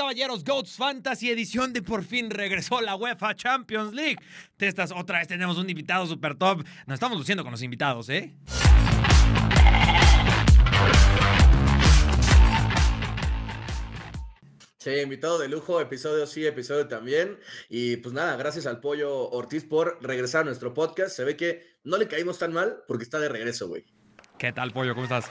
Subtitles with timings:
[0.00, 4.16] caballeros, Goats Fantasy edición de por fin regresó la UEFA Champions League.
[4.56, 6.64] Testas, otra vez tenemos un invitado super top.
[6.86, 8.34] Nos estamos luciendo con los invitados, ¿eh?
[14.78, 17.38] Sí, invitado de lujo, episodio sí, episodio también.
[17.68, 21.14] Y pues nada, gracias al Pollo Ortiz por regresar a nuestro podcast.
[21.14, 23.84] Se ve que no le caímos tan mal porque está de regreso, güey.
[24.40, 24.94] ¿Qué tal, Pollo?
[24.94, 25.30] ¿Cómo estás?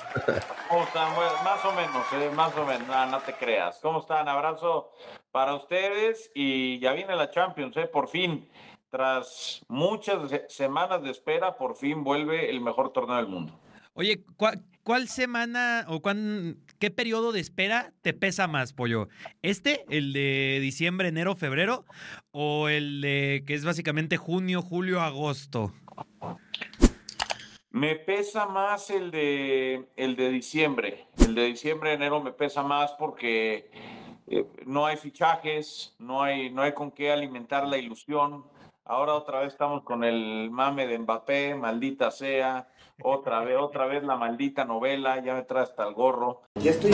[0.70, 1.12] ¿Cómo están?
[1.44, 3.80] más o menos, eh, más o menos, no, no, te creas.
[3.82, 4.30] ¿Cómo están?
[4.30, 4.92] Abrazo
[5.32, 7.88] para ustedes y ya viene la Champions, ¿eh?
[7.92, 8.48] Por fin,
[8.92, 13.60] tras muchas semanas de espera, por fin vuelve el mejor torneo del mundo.
[13.94, 16.04] Oye, ¿cuál, semana o
[16.78, 19.08] qué periodo de espera te pesa más, Pollo?
[19.42, 21.84] ¿Este, el de diciembre, enero, febrero?
[22.30, 25.74] ¿O el de que es básicamente junio, julio, agosto?
[27.72, 31.08] Me pesa más el de, el de diciembre.
[31.18, 33.70] El de diciembre, enero me pesa más porque
[34.28, 38.44] eh, no hay fichajes, no hay, no hay con qué alimentar la ilusión.
[38.86, 42.68] Ahora otra vez estamos con el mame de Mbappé, maldita sea.
[43.02, 46.42] Otra vez, otra vez la maldita novela, ya me trae hasta el gorro.
[46.56, 46.92] Ya estoy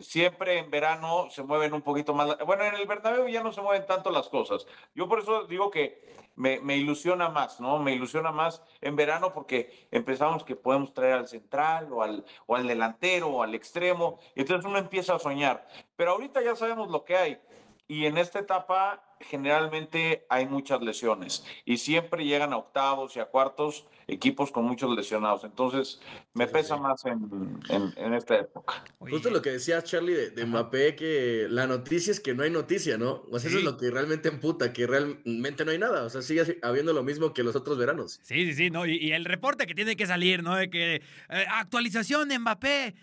[0.00, 2.36] Siempre en verano se mueven un poquito más.
[2.44, 4.66] Bueno, en el Bernabéu ya no se mueven tanto las cosas.
[4.94, 7.78] Yo por eso digo que me, me, ilusiona más, ¿no?
[7.78, 12.54] Me ilusiona más en verano porque empezamos que podemos traer al central o al, o
[12.54, 14.18] al delantero o al extremo.
[14.34, 15.66] Y entonces uno empieza a soñar.
[15.96, 17.40] Pero ahorita ya sabemos lo que hay.
[17.88, 23.26] Y en esta etapa generalmente hay muchas lesiones y siempre llegan a octavos y a
[23.26, 25.44] cuartos equipos con muchos lesionados.
[25.44, 26.00] Entonces,
[26.32, 27.60] me pesa más en,
[27.96, 28.82] en, esta época.
[28.98, 32.50] Justo lo que decía Charlie de, de Mbappé, que la noticia es que no hay
[32.50, 33.24] noticia, ¿no?
[33.30, 36.04] O sea, eso es lo que realmente emputa, que realmente no hay nada.
[36.04, 38.20] O sea, sigue habiendo lo mismo que los otros veranos.
[38.22, 38.86] Sí, sí, sí, ¿no?
[38.86, 40.56] Y, el reporte que tiene que salir, ¿no?
[40.56, 42.94] De que eh, actualización de Mbappé,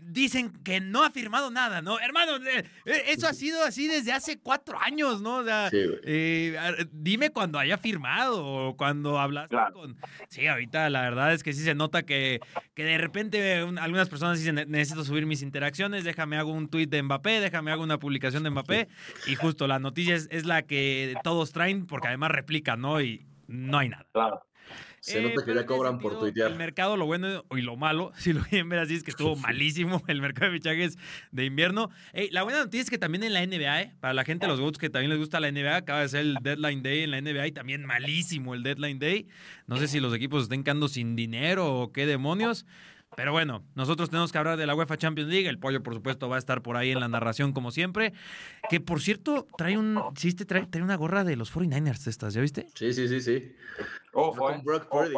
[0.00, 1.98] dicen que no ha firmado nada, ¿no?
[1.98, 5.36] Hermano, eh, eh, eso ha sido así desde hace cuatro años, ¿no?
[5.36, 5.61] O sea,
[6.92, 9.96] dime cuando haya firmado o cuando hablaste con...
[10.28, 12.40] Sí, ahorita la verdad es que sí se nota que,
[12.74, 17.02] que de repente algunas personas dicen, necesito subir mis interacciones, déjame hago un tweet de
[17.02, 18.88] Mbappé, déjame hago una publicación de Mbappé.
[19.26, 23.00] Y justo la noticia es, la que todos traen porque además replican, ¿no?
[23.00, 24.06] Y no hay nada.
[24.12, 24.42] Claro.
[25.00, 26.52] Se nota que ya cobran por tuitear.
[26.52, 29.34] El mercado, lo bueno y lo malo, si lo quieren ver así, es que estuvo
[29.36, 30.96] malísimo el mercado de fichajes
[31.32, 31.90] de invierno.
[32.30, 33.94] la buena noticia es que también en la NBA, ¿eh?
[33.98, 36.20] para la gente de los Goats que también les gusta la NBA, acaba de ser
[36.20, 39.26] el Deadline Day en la NBA y también malísimo el Deadline Day.
[39.66, 42.64] No sé si los equipos estén quedando sin dinero o qué demonios.
[43.16, 45.48] Pero bueno, nosotros tenemos que hablar de la UEFA Champions League.
[45.48, 48.12] El pollo, por supuesto, va a estar por ahí en la narración, como siempre.
[48.70, 50.02] Que por cierto, trae un.
[50.16, 52.66] Sí, trae, trae una gorra de los 49ers estas, ¿ya viste?
[52.74, 53.56] Sí, sí, sí, sí.
[54.12, 54.62] Ojo, eh.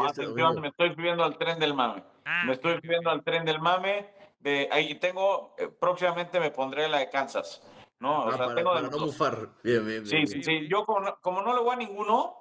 [0.06, 0.26] este
[0.60, 2.02] me estoy subiendo al tren del mame.
[2.24, 4.10] Ah, me estoy subiendo al tren del mame.
[4.40, 7.62] De, ahí tengo, eh, próximamente me pondré la de Kansas.
[8.00, 9.48] No, o ah, sea, tengo de no bufar.
[9.62, 10.68] Bien, bien, sí, sí, sí.
[10.68, 12.36] Yo, como no, como no le voy a ninguno,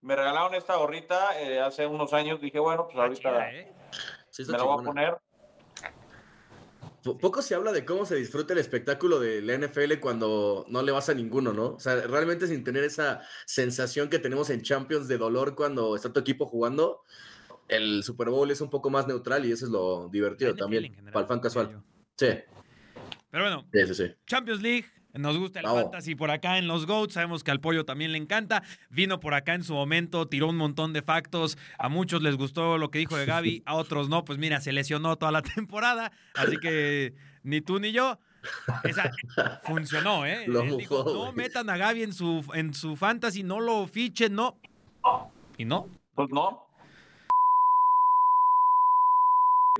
[0.00, 2.40] me regalaron esta gorrita eh, hace unos años.
[2.40, 3.50] Dije, bueno, pues ahorita.
[4.38, 5.14] Me lo voy a poner.
[7.02, 10.90] Poco se habla de cómo se disfruta el espectáculo de la NFL cuando no le
[10.90, 11.74] vas a ninguno, ¿no?
[11.74, 16.12] O sea, realmente sin tener esa sensación que tenemos en Champions de dolor cuando está
[16.14, 17.02] tu equipo jugando,
[17.68, 21.20] el Super Bowl es un poco más neutral y eso es lo divertido también para
[21.20, 21.82] el fan casual.
[22.16, 22.28] Sí.
[23.30, 27.14] Pero bueno, sí, sí, Champions League, nos gusta el fantasy por acá en los GOATs.
[27.14, 28.62] Sabemos que al pollo también le encanta.
[28.90, 31.56] Vino por acá en su momento, tiró un montón de factos.
[31.78, 34.24] A muchos les gustó lo que dijo de Gaby, a otros no.
[34.24, 36.12] Pues mira, se lesionó toda la temporada.
[36.34, 38.18] Así que ni tú ni yo.
[38.82, 39.10] Esa
[39.62, 40.46] funcionó, ¿eh?
[40.48, 44.58] no metan a Gaby en su, en su fantasy, no lo fichen, no.
[45.56, 45.88] ¿Y no?
[46.14, 46.66] Pues no.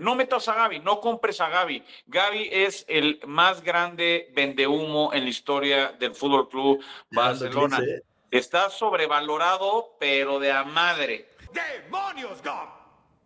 [0.01, 1.85] No metas a Gaby, no compres a Gaby.
[2.09, 7.79] Gaby es el más grande vendehumo en la historia del Fútbol Club Barcelona.
[8.33, 11.29] Está sobrevalorado, pero de a madre.
[11.53, 12.71] ¡Demonios, Gaby!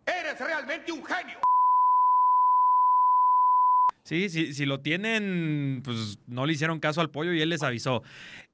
[0.05, 1.39] ¡Eres realmente un genio!
[4.03, 7.63] Sí, sí, si lo tienen, pues no le hicieron caso al pollo y él les
[7.63, 8.03] avisó.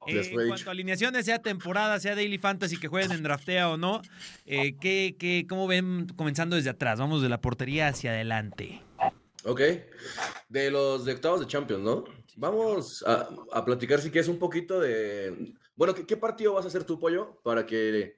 [0.06, 3.76] Eh, en cuanto a alineaciones, sea temporada, sea Daily Fantasy, que jueguen en draftea o
[3.76, 4.02] no,
[4.44, 6.98] eh, ¿qué, qué, cómo ven comenzando desde atrás?
[6.98, 8.82] Vamos de la portería hacia adelante.
[9.44, 9.60] Ok.
[10.48, 12.04] De los de octavos de Champions, ¿no?
[12.36, 15.54] Vamos a, a platicar si quieres un poquito de...
[15.74, 18.16] Bueno, ¿qué, ¿qué, partido vas a hacer tu pollo para que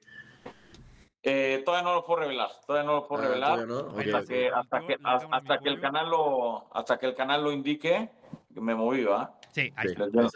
[1.21, 3.59] eh, todavía no lo puedo revelar, todavía no lo puedo ah, revelar.
[3.59, 8.09] hasta, Que, hasta, que, hasta, que el canal lo, hasta que el canal lo indique,
[8.55, 9.39] me moví, ¿va?
[9.51, 10.33] Sí, ahí les,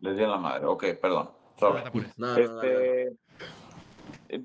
[0.00, 1.30] les di la madre, ok, perdón.
[2.36, 3.16] este,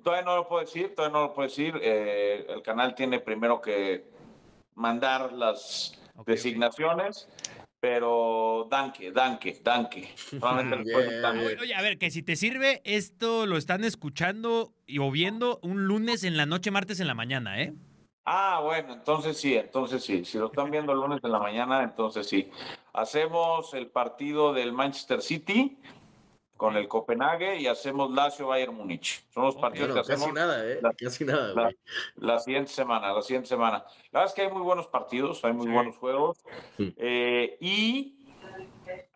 [0.04, 1.80] todavía no lo puedo decir, todavía no lo puedo decir.
[1.81, 4.06] Eh, el canal tiene primero que
[4.75, 7.28] mandar las designaciones.
[7.80, 10.10] Pero danke, danke, danke.
[10.31, 10.40] Bien.
[11.62, 15.86] Oye, a ver, que si te sirve, esto lo están escuchando y o viendo un
[15.86, 17.74] lunes en la noche, martes en la mañana, ¿eh?
[18.25, 20.25] Ah, bueno, entonces sí, entonces sí.
[20.25, 22.50] Si lo están viendo el lunes en la mañana, entonces sí.
[23.01, 25.77] Hacemos el partido del Manchester City
[26.57, 29.23] con el Copenhague y hacemos Lazio Bayern Múnich.
[29.29, 30.79] Son los partidos Bueno, que casi hacemos nada, ¿eh?
[30.81, 31.71] la- Casi nada, la,
[32.15, 33.85] la siguiente semana, la siguiente semana.
[34.11, 35.71] La verdad es que hay muy buenos partidos, hay muy Sí.
[35.73, 36.44] buenos juegos
[36.77, 36.91] Sí.
[36.97, 38.17] eh, y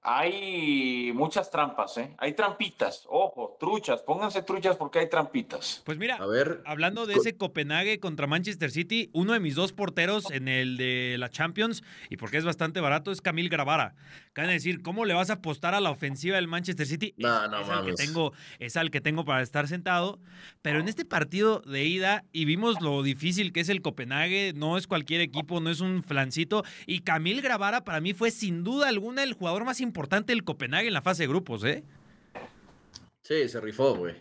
[0.04, 2.16] hay muchas trampas, ¿eh?
[2.18, 5.84] Hay trampitas, ojo, truchas, pónganse truchas porque hay trampitas.
[5.86, 9.74] Pues mira, A ver, hablando de ese Copenhague contra Manchester City, uno de mis dos
[9.74, 13.94] porteros en el de la Champions, y porque es bastante barato, es Camil Gravara.
[14.36, 17.14] Van a decir, ¿cómo le vas a apostar a la ofensiva del Manchester City?
[17.18, 17.96] No, es, no es al que mames.
[17.96, 20.20] tengo, es al que tengo para estar sentado.
[20.64, 24.78] Pero en este partido de ida, y vimos lo difícil que es el Copenhague, no
[24.78, 26.64] es cualquier equipo, no es un flancito.
[26.88, 29.91] Y Camil Gravara para mí fue sin duda alguna el jugador más importante
[30.26, 31.84] del Copenhague en la fase de grupos, ¿eh?
[33.22, 34.16] Sí, se rifó, güey.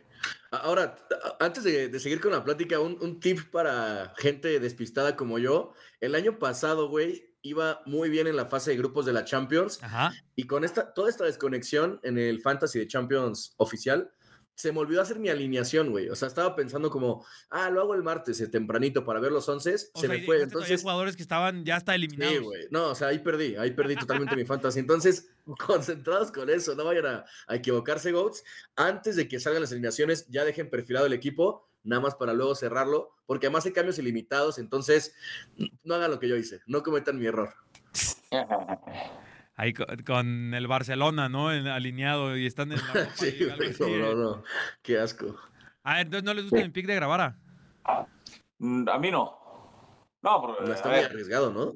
[0.50, 0.96] Ahora,
[1.38, 5.72] antes de, de seguir con la plática, un, un tip para gente despistada como yo.
[6.00, 9.82] El año pasado, güey, iba muy bien en la fase de grupos de la Champions
[9.82, 10.12] Ajá.
[10.36, 14.12] y con esta, toda esta desconexión en el Fantasy de Champions oficial,
[14.60, 16.10] se me olvidó hacer mi alineación, güey.
[16.10, 19.48] O sea, estaba pensando como, ah, lo hago el martes eh, tempranito para ver los
[19.48, 20.42] once, se sea, me fue.
[20.42, 22.34] Entonces, jugadores que estaban ya hasta eliminados.
[22.34, 22.66] Sí, güey.
[22.70, 24.78] No, o sea, ahí perdí, ahí perdí totalmente mi fantasy.
[24.78, 25.30] Entonces,
[25.66, 28.44] concentrados con eso, no vayan a, a equivocarse, Goats.
[28.76, 32.54] Antes de que salgan las alineaciones, ya dejen perfilado el equipo, nada más para luego
[32.54, 35.14] cerrarlo, porque además hay cambios ilimitados, entonces
[35.84, 37.54] no hagan lo que yo hice, no cometan mi error.
[39.60, 41.52] Ahí co- con, el Barcelona, ¿no?
[41.52, 44.14] En- alineado y están en la Sí, League, algo así, no, ¿eh?
[44.16, 44.42] no,
[44.80, 45.36] qué asco.
[45.84, 47.36] Ah, entonces no les gusta mi pick de Gravara.
[48.58, 49.38] Mm, A mí no.
[50.22, 51.74] No, porque, No está muy ver, arriesgado, ¿no?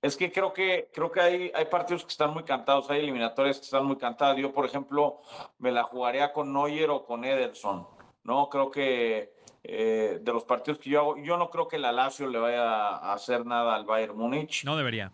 [0.00, 3.58] Es que creo que creo que hay, hay partidos que están muy cantados, hay eliminatorias
[3.58, 4.36] que están muy cantadas.
[4.36, 5.18] Yo, por ejemplo,
[5.58, 7.84] me la jugaría con Neuer o con Ederson.
[8.22, 9.34] No creo que
[9.64, 12.62] eh, de los partidos que yo hago, yo no creo que la Lazio le vaya
[12.90, 15.12] a hacer nada al Bayern Múnich No debería.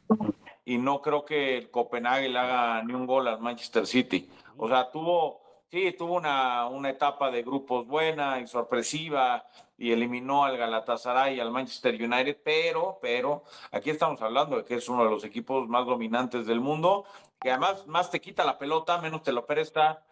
[0.65, 4.31] Y no creo que el Copenhague le haga ni un gol al Manchester City.
[4.57, 9.47] O sea, tuvo, sí, tuvo una, una etapa de grupos buena y sorpresiva
[9.77, 14.77] y eliminó al Galatasaray y al Manchester United, pero, pero, aquí estamos hablando de que
[14.77, 17.05] es uno de los equipos más dominantes del mundo,
[17.41, 20.03] que además más te quita la pelota, menos te lo presta.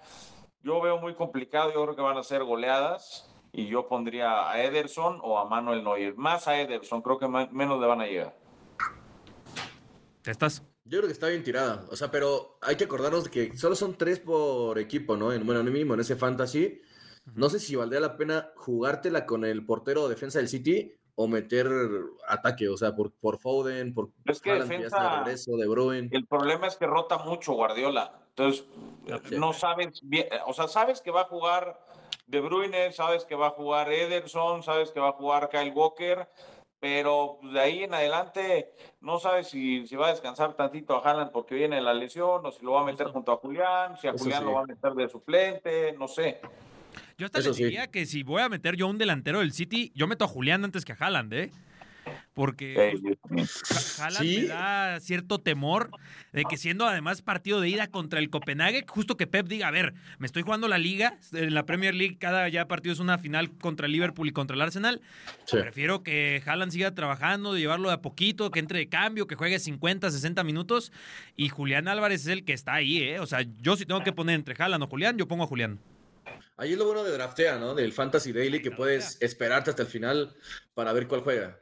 [0.63, 4.63] Yo veo muy complicado, yo creo que van a ser goleadas y yo pondría a
[4.63, 8.42] Ederson o a Manuel Neuer, más a Ederson, creo que menos le van a llegar.
[10.23, 10.63] ¿Te estás?
[10.85, 13.75] Yo creo que está bien tirada, o sea, pero hay que acordarnos de que solo
[13.77, 15.33] son tres por equipo, ¿no?
[15.33, 16.81] En, bueno, en mínimo en ese fantasy.
[17.35, 21.29] No sé si valdría la pena jugártela con el portero o defensa del City o
[21.29, 21.69] meter
[22.27, 25.57] ataque, o sea, por, por Foden, por Es que Haaland, ya está de defensa- regreso,
[25.57, 26.09] De Bruyne.
[26.11, 28.19] El problema es que rota mucho Guardiola.
[28.31, 28.65] Entonces,
[29.29, 29.37] Sí.
[29.37, 31.79] no sabes bien, o sea, sabes que va a jugar
[32.27, 36.29] De Bruyne, sabes que va a jugar Ederson, sabes que va a jugar Kyle Walker,
[36.83, 41.31] pero de ahí en adelante no sabes si, si va a descansar tantito a Haaland
[41.31, 43.13] porque viene la lesión o si lo va a meter Justo.
[43.13, 44.47] junto a Julián, si a Eso Julián sí.
[44.47, 46.41] lo va a meter de suplente, no sé.
[47.17, 47.65] Yo hasta Eso les sí.
[47.67, 50.65] diría que si voy a meter yo un delantero del City, yo meto a Julián
[50.65, 51.51] antes que a Haaland, ¿eh?
[52.35, 52.95] Porque.
[53.97, 54.39] Ja- Haaland Sí.
[54.39, 55.91] me da cierto temor
[56.33, 59.71] de que siendo además partido de ida contra el Copenhague, justo que Pep diga, a
[59.71, 63.19] ver, me estoy jugando la liga, en la Premier League cada ya partido es una
[63.19, 65.01] final contra el Liverpool y contra el Arsenal.
[65.45, 65.59] Sí.
[65.59, 69.35] Prefiero que Haaland siga trabajando, de llevarlo de a poquito, que entre de cambio, que
[69.35, 70.91] juegue 50, 60 minutos.
[71.37, 73.21] Y Julián Álvarez es el que está ahí, ¿eh?
[73.21, 75.79] O sea, yo si tengo que poner entre Haaland o Julián, yo pongo a Julián.
[76.57, 77.75] Ahí es lo bueno de Draftea, ¿no?
[77.75, 80.35] Del Fantasy Daily, que puedes esperarte hasta el final
[80.75, 81.57] para ver cuál juega.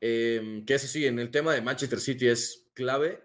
[0.00, 3.22] Eh, que eso sí, en el tema de Manchester City es clave.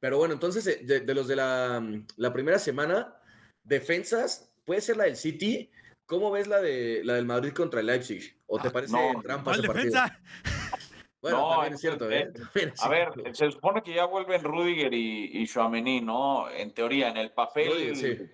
[0.00, 1.82] Pero bueno, entonces, eh, de, de los de la,
[2.16, 3.16] la primera semana,
[3.64, 5.70] defensas, puede ser la del City.
[6.06, 8.36] ¿Cómo ves la, de, la del Madrid contra el Leipzig?
[8.46, 9.20] ¿O te Ah, parece no.
[9.22, 9.84] trampa ¿Cuál ese partido?
[9.94, 10.20] defensa?
[11.22, 12.20] Bueno, No, también es cierto, ¿eh?
[12.20, 16.50] eh, También es A ver, se supone que ya vuelven Rudiger y, y ¿no?
[16.50, 17.68] En teoría, en el papel.
[17.68, 18.30] Rudiger, sí.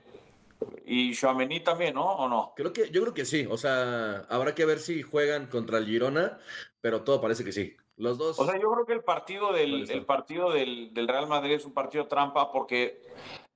[0.85, 2.05] Y Tchouaméni también, ¿no?
[2.05, 2.53] ¿O no?
[2.57, 3.47] Creo que, yo creo que sí.
[3.51, 6.39] O sea, habrá que ver si juegan contra el Girona,
[6.81, 7.77] pero todo parece que sí.
[7.97, 8.39] Los dos.
[8.39, 11.65] O sea, yo creo que el partido del, el partido del, del Real Madrid es
[11.65, 13.01] un partido trampa porque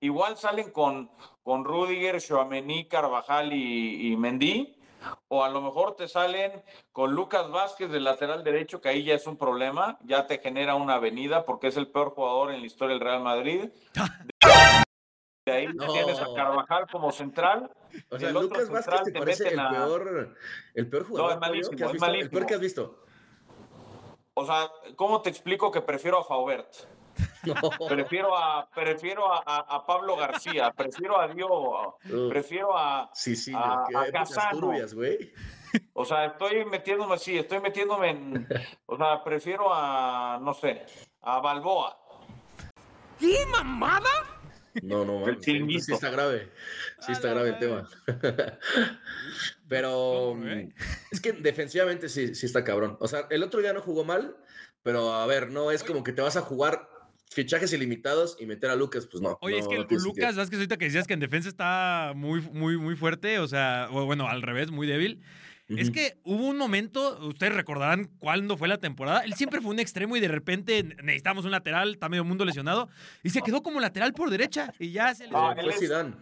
[0.01, 1.11] igual salen con,
[1.43, 4.81] con Rudiger, Tchouaméni, Carvajal y, y Mendy,
[5.29, 9.15] o a lo mejor te salen con Lucas Vázquez del lateral derecho, que ahí ya
[9.15, 12.67] es un problema, ya te genera una avenida porque es el peor jugador en la
[12.67, 13.71] historia del Real Madrid.
[15.51, 15.93] De ahí No.
[15.93, 17.71] tienes a Carvajal como central.
[18.11, 20.37] O sea, el otro Lucas Vázquez central te te parece el a- peor,
[20.75, 22.07] el peor jugador es Pollo, malísimo, que has es visto.
[22.07, 22.31] El malísimo.
[22.31, 23.05] peor que has visto.
[24.35, 26.69] O sea, ¿cómo te explico que prefiero a Faubert?
[27.89, 31.51] Prefiero a, prefiero a, a- a Pablo García, prefiero a Dios,
[32.29, 34.61] prefiero a, Sí, sí, a- qué Casano.
[34.61, 35.33] turbias, güey.
[35.95, 38.49] o sea, estoy metiéndome, sí, estoy metiéndome en,
[38.87, 40.85] o sea, prefiero a, no sé,
[41.23, 41.97] a Balboa.
[44.83, 45.85] No, no, chiringuito.
[45.85, 46.51] sí está grave.
[47.01, 47.89] Sí está grave el tema.
[49.69, 50.73] Pero mm,
[51.11, 52.97] es que defensivamente sí, sí está cabrón.
[53.01, 54.37] O sea, el otro día no jugó mal,
[54.83, 56.89] pero a ver, no es como que te vas a jugar
[57.31, 59.39] fichajes ilimitados y meter a Lucas, pues no.
[59.41, 62.41] Oye, no, es que no Lucas Vázquez, ahorita que decías que en defensa está muy,
[62.41, 65.23] muy, muy fuerte, o sea, o bueno, al revés, muy débil.
[65.79, 69.79] Es que hubo un momento, ustedes recordarán cuándo fue la temporada, él siempre fue un
[69.79, 72.89] extremo y de repente necesitamos un lateral, está medio mundo lesionado,
[73.23, 75.33] y se quedó como lateral por derecha y ya se le...
[75.35, 76.15] Ah, él es- Zidane.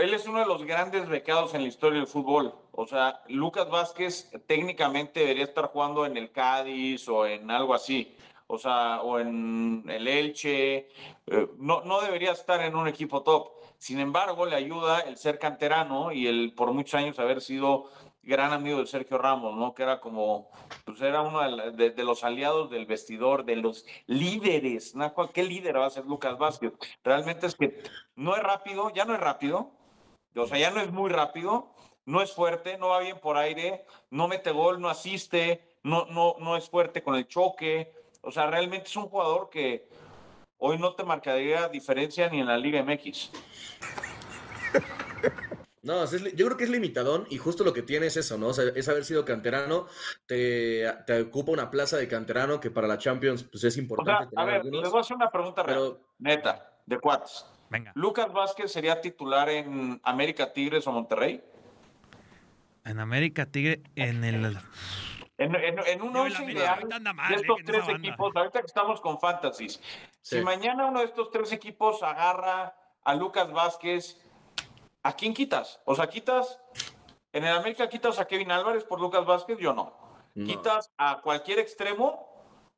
[0.00, 2.52] Él es uno de los grandes becados en la historia del fútbol.
[2.72, 8.16] O sea, Lucas Vázquez técnicamente debería estar jugando en el Cádiz o en algo así.
[8.48, 10.88] O sea, o en el Elche.
[11.26, 13.52] Eh, no, no debería estar en un equipo top.
[13.78, 17.88] Sin embargo, le ayuda el ser canterano y el por muchos años haber sido
[18.24, 19.74] gran amigo de Sergio Ramos, ¿no?
[19.74, 20.50] Que era como,
[20.84, 21.40] pues era uno
[21.72, 25.12] de, los aliados del vestidor, de los líderes, ¿no?
[25.32, 26.72] ¿Qué líder va a ser Lucas Vázquez?
[27.02, 27.82] Realmente es que
[28.16, 29.70] no es rápido, ya no es rápido,
[30.34, 31.74] o sea, ya no es muy rápido,
[32.06, 36.36] no es fuerte, no va bien por aire, no mete gol, no asiste, no, no,
[36.40, 37.92] no es fuerte con el choque.
[38.22, 39.88] O sea, realmente es un jugador que
[40.58, 43.30] hoy no te marcaría diferencia ni en la Liga MX.
[45.84, 48.48] No, es yo creo que es limitadón y justo lo que tiene es eso, ¿no?
[48.48, 49.86] O sea, es haber sido canterano,
[50.26, 53.82] te, te ocupa una plaza de canterano que para la Champions pues es O sea,
[53.82, 57.46] importante a tener ver, algunos, les voy a hacer una pregunta real, neta, de cuates.
[57.70, 61.42] Venga, ¿Lucas Vázquez sería titular en América Tigres o Monterrey?
[62.86, 64.58] en América Tigre, en el...
[65.36, 69.18] En, en- en un once ideal de eh, estos tres equipos, ahorita que estamos con
[69.18, 69.80] fantasies,
[70.20, 70.36] Sí.
[70.38, 74.20] si mañana uno de estos tres equipos agarra a Lucas Vázquez,
[75.04, 75.80] ¿a quién quitas?
[75.84, 76.58] O sea, quitas,
[77.32, 79.96] en el América quitas a Kevin Álvarez por Lucas Vázquez, yo no.
[80.34, 80.46] no.
[80.46, 82.28] Quitas a cualquier extremo,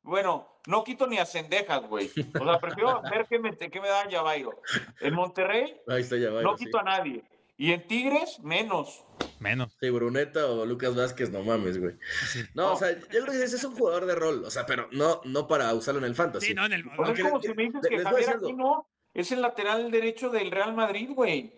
[0.03, 2.11] bueno, no quito ni a Cendejas, güey.
[2.39, 4.61] O sea, prefiero ver qué me, qué me da Javairo.
[5.01, 7.23] En Monterrey, Ahí está ya, no quito a nadie.
[7.59, 9.03] Y en Tigres, menos.
[9.39, 9.75] Menos.
[9.79, 11.95] Sí, Bruneta o Lucas Vázquez, no mames, güey.
[12.31, 12.43] Sí.
[12.53, 14.87] No, o sea, yo creo que ese es un jugador de rol, o sea, pero
[14.91, 16.47] no, no para usarlo en el fantasy.
[16.47, 16.87] Sí, no, en el...
[16.87, 18.29] O sea, Aunque es como le- si me dices le- que Javier.
[18.29, 21.51] Aquino es el lateral derecho del Real Madrid, güey.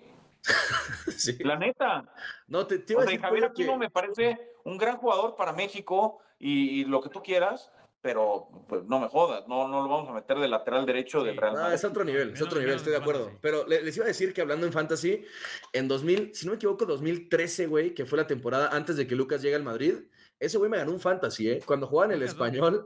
[1.18, 1.38] Sí.
[1.44, 2.04] La neta.
[2.48, 4.40] No, te, te iba O a sea, y decir Javier Pollo, que- Aquino me parece
[4.64, 9.10] un gran jugador para México y, y lo que tú quieras, pero pues, no me
[9.10, 11.40] jodas, no, no lo vamos a meter de lateral derecho del Sí.
[11.42, 11.72] Real No, Madrid.
[11.74, 13.32] Ah, es otro nivel, es otro nivel, estoy de acuerdo.
[13.42, 15.26] Pero le- les iba a decir que hablando en fantasy,
[15.74, 19.16] en 2000, si no me equivoco, 2013, güey, que fue la temporada antes de que
[19.16, 19.96] Lucas llegue al Madrid,
[20.40, 21.60] ese güey me ganó un fantasy, ¿eh?
[21.66, 22.28] Cuando jugaba en el
[22.62, 22.80] ¿dónde?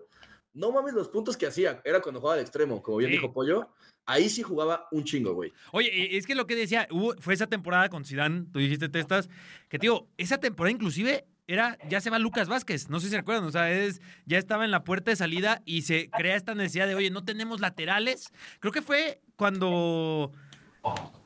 [0.53, 3.17] No mames los puntos que hacía, era cuando jugaba de extremo, como bien Sí.
[3.17, 3.69] dijo Pollo,
[4.05, 5.51] ahí sí jugaba un chingo, güey.
[5.71, 9.29] Oye, es que lo que decía, hubo- fue esa temporada con Zidane, tú dijiste testas,
[9.69, 13.11] que te digo, esa temporada inclusive era, ya se va Lucas Vázquez, no sé si
[13.11, 16.35] se recuerdan, o sea, es, ya estaba en la puerta de salida y se crea
[16.35, 18.31] esta necesidad de, oye, no tenemos laterales.
[18.59, 20.31] Creo que fue cuando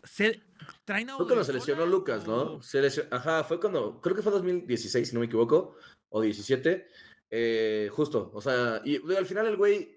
[0.03, 0.41] se
[0.85, 2.61] traen a Fue cuando se lesionó Lucas, ¿no?
[2.61, 5.75] Se lesionó, ajá, fue cuando, creo que fue 2016, si no me equivoco,
[6.09, 6.87] o 17,
[7.29, 9.95] eh, justo, o sea, y al final el güey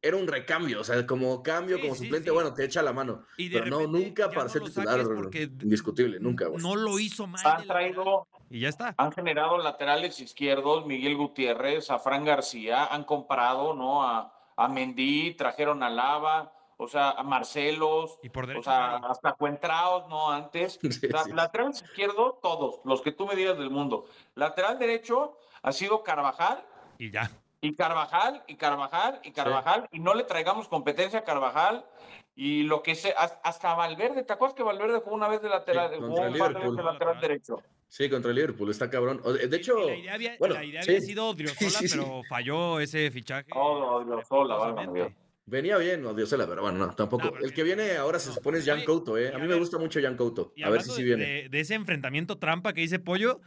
[0.00, 2.34] era un recambio, o sea, como cambio, Sí, como sí, suplente, sí.
[2.34, 5.00] bueno, te echa la mano, Y pero no, nunca para no ser titular
[5.32, 6.62] indiscutible, nunca, güey.
[6.62, 7.40] No lo hizo mal.
[7.44, 8.94] Han traído, Y ya está.
[8.98, 14.02] han generado laterales izquierdos, Miguel Gutiérrez, a Fran García, han comprado, ¿no?
[14.02, 18.64] A, a Mendy, trajeron a Lava, o sea, a Marcelos, Y por o derecho.
[18.70, 19.06] sea, nadie.
[19.10, 20.30] hasta Cuentraos, ¿no?
[20.30, 20.78] Antes.
[20.90, 21.32] Sí, La- sí.
[21.32, 24.06] Lateral izquierdo, todos, los que tú me digas del mundo.
[24.34, 26.64] Lateral derecho ha sido Carvajal,
[26.98, 27.28] Y ya.
[27.60, 31.84] y Carvajal, y Carvajal, y Carvajal, y no le traigamos competencia a Carvajal.
[32.36, 35.48] Y lo que sé, has- hasta Valverde, ¿te acuerdas que Valverde jugó una vez de
[35.48, 36.76] lateral, Sí, jugó contra un par de veces Liverpool.
[36.76, 37.62] de lateral derecho?
[37.88, 39.22] Sí, contra el Liverpool, está cabrón.
[39.48, 40.90] De hecho, la idea había, bueno, la idea sí.
[40.90, 41.98] había sido Odriozola, Sí, sí, sí.
[41.98, 43.48] pero falló ese fichaje.
[43.54, 45.16] Oh, Odriozola, estrepitosamente.
[45.46, 47.30] venía bien Odriozola, pero bueno, no, tampoco.
[47.30, 47.54] No, el sí.
[47.54, 49.32] que viene ahora se supone es Jan Couto, ¿eh?
[49.32, 50.52] A mí me gusta mucho Jan Couto.
[50.64, 51.24] A ver si sí viene.
[51.24, 53.40] De, de ese enfrentamiento trampa que dice Pollo,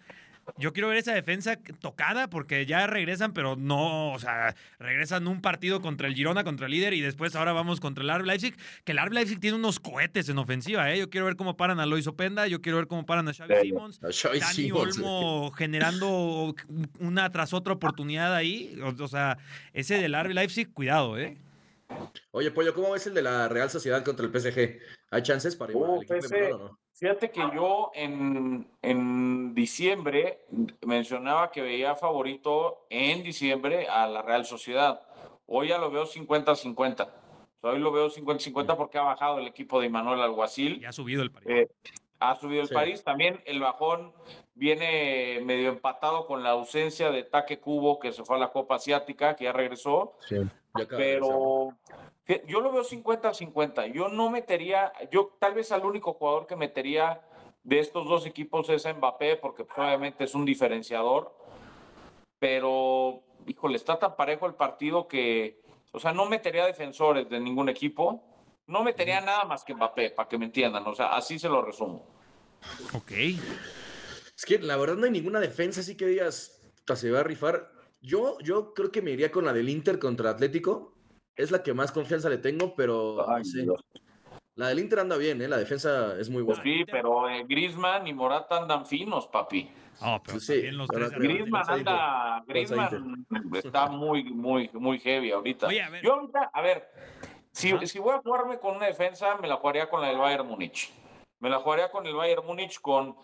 [0.57, 5.41] yo quiero ver esa defensa tocada porque ya regresan, pero no, o sea, regresan un
[5.41, 8.55] partido contra el Girona, contra el líder y después ahora vamos contra el RB Leipzig,
[8.83, 10.99] que el RB Leipzig tiene unos cohetes en ofensiva, ¿eh?
[10.99, 13.53] Yo quiero ver cómo paran a Lois Openda, yo quiero ver cómo paran a Xavi.
[13.61, 14.03] Simons.
[14.03, 16.55] A Xavi Dani Simons, Olmo generando
[16.99, 18.79] una tras otra oportunidad ahí.
[18.81, 19.37] O, o sea,
[19.73, 21.37] ese del RB Leipzig, cuidado, ¿eh?
[22.31, 24.79] Oye, Pollo, ¿cómo ves el de la Real Sociedad contra el PSG?
[25.11, 26.79] ¿Hay chances para ir Uh, al o no?
[26.93, 30.45] Fíjate que yo en, en diciembre
[30.85, 35.01] mencionaba que veía favorito en diciembre a la Real Sociedad.
[35.45, 37.09] Hoy ya lo veo 50-50.
[37.61, 40.81] hoy lo veo 50-50 porque ha bajado el equipo de Manuel Alguacil.
[40.81, 41.49] Y ha subido el París.
[41.49, 41.67] Eh,
[42.19, 42.73] ha subido el Sí.
[42.73, 43.03] París.
[43.03, 44.13] También el bajón
[44.55, 48.75] viene medio empatado con la ausencia de Taque Cubo, que se fue a la Copa
[48.75, 50.13] Asiática, que ya regresó.
[50.27, 50.87] Sí, ya.
[50.87, 51.73] Pero
[52.47, 53.91] yo lo veo 50-50.
[53.93, 57.21] Yo no metería, yo tal vez al único jugador que metería
[57.63, 61.35] de estos dos equipos es a Mbappé, porque pues, obviamente es un diferenciador.
[62.39, 67.69] Pero, híjole, está tan parejo el partido que, o sea, no metería defensores de ningún
[67.69, 68.23] equipo.
[68.67, 70.85] No metería nada más que Mbappé, para que me entiendan.
[70.85, 72.05] O sea, así se lo resumo.
[72.93, 73.11] Ok.
[73.11, 77.23] Es que la verdad no hay ninguna defensa así que digas, "Puta, se va a
[77.23, 77.71] rifar.
[78.01, 80.93] Yo, yo creo que me iría con la del Inter contra Atlético.
[81.35, 83.65] Es la que más confianza le tengo, pero no Ay, sé.
[84.55, 85.47] La del Inter anda bien, ¿eh?
[85.47, 86.63] La defensa es muy Pues buena.
[86.79, 89.69] sí, pero eh, Griezmann y Morata andan finos, papi.
[90.01, 91.11] Oh, pero Pues sí, también los tres.
[91.11, 95.67] Griezmann anda, Griezmann está muy, muy, muy heavy ahorita.
[95.67, 96.03] Oye, a ver.
[96.03, 96.89] Yo ahorita, a ver,
[97.57, 100.91] si, voy a jugarme con una defensa, me la jugaría con la del Bayern Múnich.
[101.39, 103.15] Me la jugaría con el Bayern Múnich con,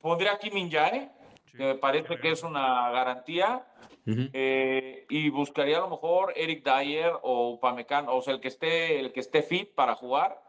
[0.00, 1.10] pondría aquí Minjae,
[1.46, 3.66] Sí, que me parece que es una garantía,
[4.06, 9.00] eh, y buscaría a lo mejor Eric Dyer o Upamecano, o sea, el que esté,
[9.00, 10.40] el que esté fit para jugar,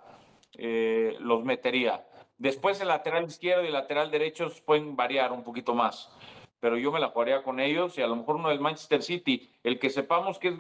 [0.58, 2.06] eh, los metería.
[2.38, 6.16] Después el lateral izquierdo y el lateral derecho pueden variar un poquito más,
[6.60, 9.52] pero yo me la jugaría con ellos y a lo mejor uno del Manchester City,
[9.64, 10.56] el que sepamos que es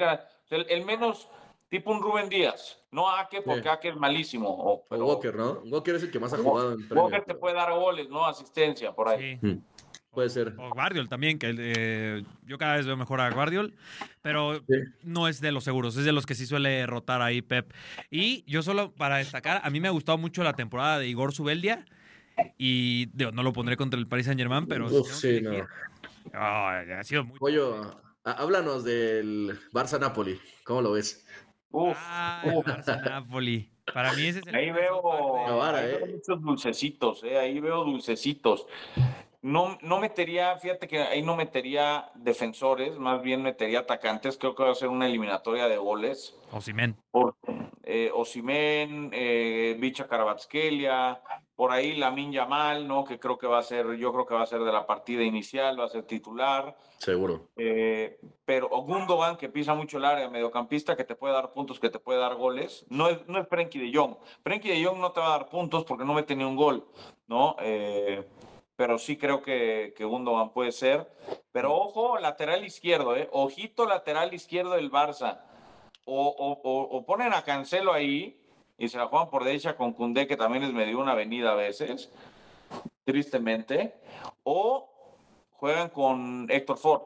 [0.49, 1.29] el menos
[1.71, 3.69] tipo un Rubén Díaz, no Ake porque Sí.
[3.69, 4.49] Ake es malísimo.
[4.49, 5.61] O, O pero Walker, ¿no?
[5.65, 8.25] Walker es el que más ha jugado en Premier, Walker te puede dar goles, ¿no?
[8.27, 9.39] Asistencia por ahí.
[9.41, 9.47] Sí.
[9.47, 9.63] Mm,
[10.11, 10.53] Puede ser.
[10.59, 13.73] O Guardiol también, que eh, yo cada vez veo mejor a Guardiol,
[14.21, 14.75] pero Sí.
[15.03, 17.71] no es de los seguros, es de los que sí suele rotar ahí Pep.
[18.09, 21.33] Y yo solo para destacar, a mí me ha gustado mucho la temporada de Igor
[21.33, 21.85] Zubeldia
[22.57, 25.51] y digo, no lo pondré contra el Paris Saint Germain, pero Uf, sí, no.
[26.33, 27.39] ha sido muy...
[27.39, 27.81] Pollo,
[28.25, 30.37] há- háblanos del Barça-Napoli.
[30.65, 31.25] ¿Cómo lo ves?
[31.71, 32.65] Uf, Ah, uf.
[33.05, 33.69] Napoli.
[33.93, 35.97] Para mí ese es el Ahí veo, Ahora, ahí eh.
[35.97, 38.67] veo muchos dulcecitos, eh, ahí veo dulcecitos.
[39.41, 44.37] No, no metería, fíjate que ahí no metería defensores, más bien metería atacantes.
[44.37, 46.37] Creo que va a ser una eliminatoria de goles.
[46.51, 46.95] Osimhen.
[47.09, 47.35] Por
[47.91, 51.21] eh, eh, Bicha Karabatskelia,
[51.55, 53.03] por ahí Lamin Yamal, ¿no?
[53.03, 55.23] Que creo que va a ser, yo creo que va a ser de la partida
[55.23, 56.75] inicial, va a ser titular.
[56.97, 57.49] Seguro.
[57.57, 61.89] Eh, pero Gundogan, que pisa mucho el área, mediocampista, que te puede dar puntos, que
[61.89, 62.85] te puede dar goles.
[62.89, 64.15] No es, no es Frenkie de Jong.
[64.43, 66.87] Frenkie de Jong no te va a dar puntos porque no mete ni un gol,
[67.27, 67.55] ¿no?
[67.59, 68.27] Eh,
[68.75, 71.11] pero sí creo que, que Gundogan puede ser.
[71.51, 73.29] Pero ojo, lateral izquierdo, ¿eh?
[73.31, 75.41] Ojito lateral izquierdo del Barça.
[76.05, 78.37] O, o, o, o ponen a Cancelo ahí
[78.77, 81.55] y se la juegan por derecha con Cundé, que también les medio una avenida a
[81.55, 82.11] veces,
[83.05, 83.93] tristemente.
[84.43, 84.89] O
[85.51, 87.03] juegan con Héctor Ford.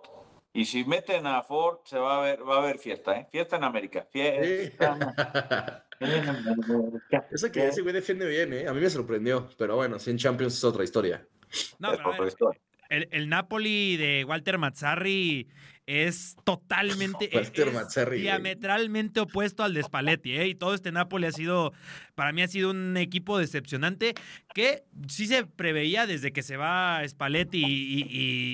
[0.54, 3.28] Y si meten a Ford, se va a ver, va a haber fiesta, ¿eh?
[3.30, 4.08] Fiesta en América.
[4.14, 4.22] Sí.
[4.22, 5.76] Fiesta América.
[7.32, 8.68] Eso que ese güey defiende bien, ¿eh?
[8.68, 9.50] A mí me sorprendió.
[9.58, 11.28] Pero bueno, si en Champions es otra historia.
[11.80, 12.62] No, Es pero a ver, otra historia.
[12.90, 15.50] el, el Napoli de Walter Mazzarri
[15.88, 17.52] es totalmente es-
[18.24, 20.48] diametralmente opuesto al de Spalletti, ¿eh?
[20.48, 21.74] Y todo este Napoli ha sido,
[22.15, 24.13] para mí ha sido un equipo decepcionante
[24.54, 28.08] que sí se preveía desde que se va Spalletti y, y-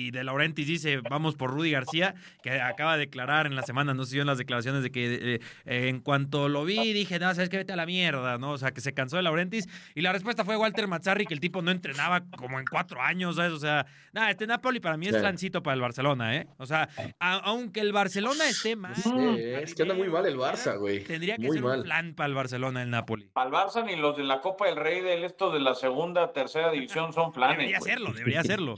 [0.06, 3.94] y De Laurentiis dice vamos por Rudy García, que acaba de declarar en la semana,
[3.94, 5.40] no sé si en las declaraciones de que eh,
[5.88, 8.50] en cuanto lo vi dije, no, sabes que vete a la mierda, ¿no?
[8.52, 11.40] O sea, que se cansó de Laurentiis y la respuesta fue Walter Mazzarri, que el
[11.40, 13.52] tipo no entrenaba como en cuatro años, ¿sabes?
[13.52, 15.20] O sea, nada, este Napoli para mí es Sí.
[15.20, 16.46] transito para el Barcelona, ¿eh?
[16.58, 16.88] O sea,
[17.20, 18.96] a- aunque el Barcelona esté mal.
[18.96, 21.04] Sí, es que anda muy mal el Barça, güey.
[21.04, 21.78] Tendría que Muy ser mal.
[21.78, 23.28] un plan para el Barcelona el Napoli.
[23.32, 26.70] Para Barça ni los de la Copa del Rey del esto de la segunda, tercera
[26.70, 27.58] división son planes.
[27.58, 28.74] Debería hacerlo, debería hacerlo.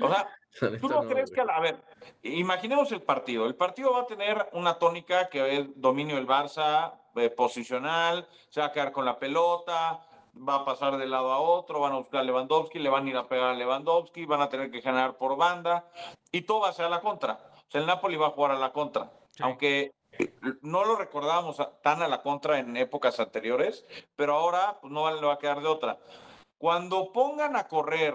[0.00, 0.28] O sea,
[0.80, 1.82] ¿Tú no, crees que, a ver,
[2.22, 3.46] imaginemos el partido.
[3.46, 8.60] El partido va a tener una tónica que es dominio del Barça, eh, posicional, se
[8.60, 10.00] va a quedar con la pelota,
[10.36, 13.10] va a pasar de lado a otro, van a buscar a Lewandowski, le van a
[13.10, 15.88] ir a pegar a Lewandowski, van a tener que generar por banda
[16.30, 17.34] y todo va a ser a la contra.
[17.52, 19.10] O sea, el Napoli va a jugar a la contra.
[19.30, 19.42] Sí.
[19.42, 19.92] Aunque
[20.62, 23.84] no lo recordábamos tan a la contra en épocas anteriores,
[24.16, 25.98] pero ahora pues, no le va a quedar de otra.
[26.58, 28.14] Cuando pongan a correr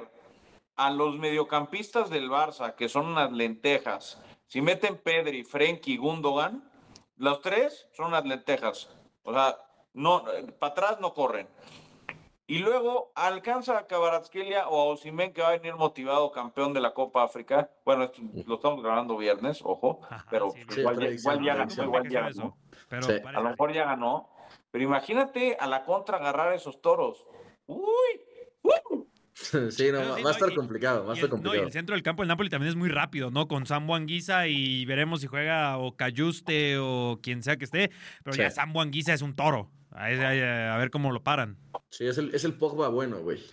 [0.75, 6.69] a los mediocampistas del Barça, que son unas lentejas, si meten Pedri, Frenkie y Gundogan,
[7.17, 8.89] los tres son unas lentejas.
[9.23, 9.57] O sea,
[9.93, 10.23] no,
[10.59, 11.47] para atrás no corren.
[12.49, 16.79] Y luego alcanza a Kvaratskhelia o a Osimhen, que va a venir motivado campeón de
[16.79, 17.69] la Copa África.
[17.83, 21.53] Bueno, esto lo estamos grabando viernes, ojo, Ajá, pero sí, Sí, igual, ya- igual ya
[21.55, 21.85] ganó, predicción.
[21.87, 22.57] igual ya Eso, ganó.
[22.89, 23.13] Pero Sí.
[23.25, 24.29] A lo mejor ya ganó.
[24.71, 27.25] Pero imagínate a la contra agarrar esos toros.
[27.65, 27.83] Uy,
[28.61, 28.71] uy.
[29.71, 31.67] Sí, no, va, a estar y- complicado, va a Y estar el, no, y complicado.
[31.67, 33.47] el centro del campo del Napoli también es muy rápido, ¿no?
[33.47, 37.91] Con Sam Anguisa y veremos si juega o Cayuste o quien sea que esté.
[38.23, 38.39] Pero Sí.
[38.39, 39.69] ya Sam Anguisa es un toro.
[39.97, 41.57] A, a- a ver cómo lo paran.
[41.89, 43.43] Sí, es el, es el Pogba bueno, güey.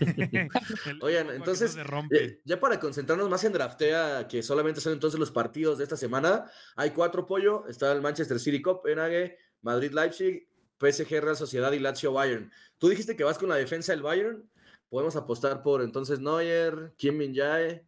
[1.02, 5.30] Oigan, entonces, no eh, ya para concentrarnos más en draftea, que solamente son entonces los
[5.30, 10.48] partidos de esta semana, hay cuatro pollo, está el Manchester City Copenhague, Madrid Leipzig,
[10.80, 12.50] PSG Real Sociedad y Lazio Bayern.
[12.78, 14.48] Tú dijiste que vas con la defensa del Bayern,
[14.88, 17.84] podemos apostar por entonces Neuer, Kim Min Jae.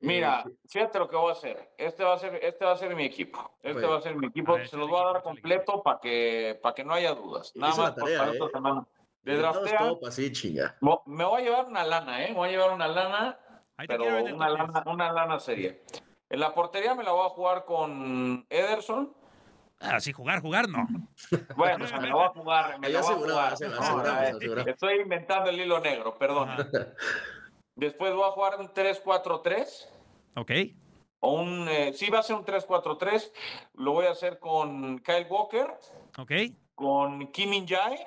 [0.00, 1.72] Mira, eh, fíjate lo que voy a hacer.
[1.76, 3.58] Este va a ser, este va a ser mi equipo.
[3.62, 3.86] Este Oye.
[3.86, 4.54] va a ser mi equipo.
[4.54, 7.52] Ver, Se los voy a dar completo para que, para que no haya dudas.
[7.54, 8.32] Nada más por para ¿eh?
[8.32, 8.86] esta semana.
[9.22, 10.76] De draftea, así, chinga.
[11.04, 12.28] me voy a llevar una lana, ¿eh?
[12.30, 13.38] Me voy a llevar una lana,
[13.76, 14.04] Ahí te pero
[14.34, 14.86] una lana, 10.
[14.94, 15.76] una lana seria.
[16.30, 19.14] En la portería me la voy a jugar con Ederson.
[19.78, 20.86] Ah, sí, jugar, jugar, no.
[21.56, 22.78] Bueno, o sea, me la voy a jugar.
[22.80, 23.52] Me la voy a jugar.
[23.54, 24.66] asegu- No, aseguramos, eh, aseguramos.
[24.68, 26.48] Estoy inventando el hilo negro, perdón.
[27.80, 29.88] Después voy a jugar un 3-4-3.
[30.36, 30.50] Ok.
[31.20, 33.32] O un, eh, sí, va a ser un 3-4-3.
[33.74, 35.66] Lo voy a hacer con Kyle Walker,
[36.18, 36.32] Ok.
[36.74, 38.06] con Kim Jae.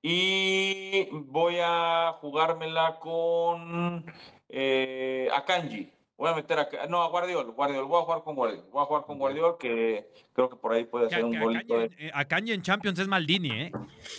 [0.00, 4.04] Y voy a jugármela con
[4.48, 5.90] eh, Akanji.
[6.16, 7.84] Voy a meter a, no, a Guardiol, Guardiol.
[7.86, 8.64] Voy a jugar con Guardiol.
[8.70, 11.76] Voy a jugar con Guardiol, que creo que por ahí puede hacer un golito.
[11.78, 13.72] De- en- eh, Akanji en Champions es Maldini, ¿eh?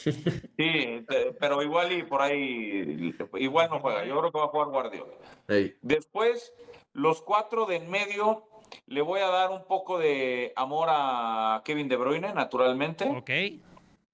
[0.57, 1.05] Sí,
[1.39, 4.03] pero igual y por ahí, igual no juega.
[4.05, 5.13] Yo creo que va a jugar Guardiol.
[5.81, 6.53] Después,
[6.93, 8.43] los cuatro de en medio,
[8.87, 13.05] le voy a dar un poco de amor a Kevin De Bruyne, naturalmente.
[13.05, 13.29] Ok.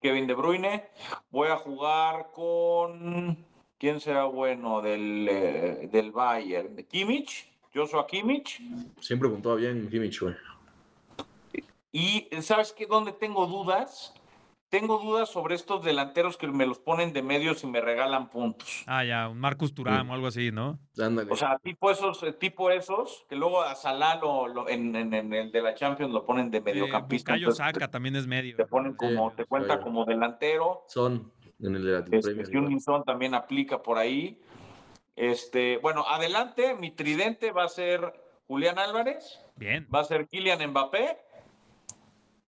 [0.01, 0.85] Kevin De Bruyne.
[1.31, 3.45] Voy a jugar con.
[3.77, 6.75] ¿Quién será bueno del, eh, del Bayern?
[6.87, 8.61] Kimmich, Joshua Kimmich.
[8.99, 10.35] siempre puntúa bien Kimmich, güey.
[11.91, 12.85] Y ¿sabes qué?
[12.85, 14.13] ¿Dónde tengo dudas?
[14.69, 18.85] Tengo dudas sobre estos delanteros que me los ponen de medios y me regalan puntos.
[18.87, 20.79] Ah, ya, un Marcus Turam o algo así, ¿no?
[20.97, 21.29] Ándale.
[21.29, 25.13] O sea, tipo esos, eh, tipo esos, que luego a Salah lo- lo- en, en-
[25.13, 27.35] en el de la Champions lo ponen de Eh, mediocampista.
[27.35, 28.55] Entonces Saka también es medio.
[28.55, 30.85] Te ponen como, Sí, te cuenta como delantero.
[30.87, 32.77] Son en el de la Este, Premier.
[33.05, 34.39] también aplica por ahí.
[35.21, 38.11] Este, bueno, adelante, mi tridente va a ser
[38.47, 39.87] Julián Álvarez, Bien.
[39.93, 41.15] va a ser Kylian Mbappé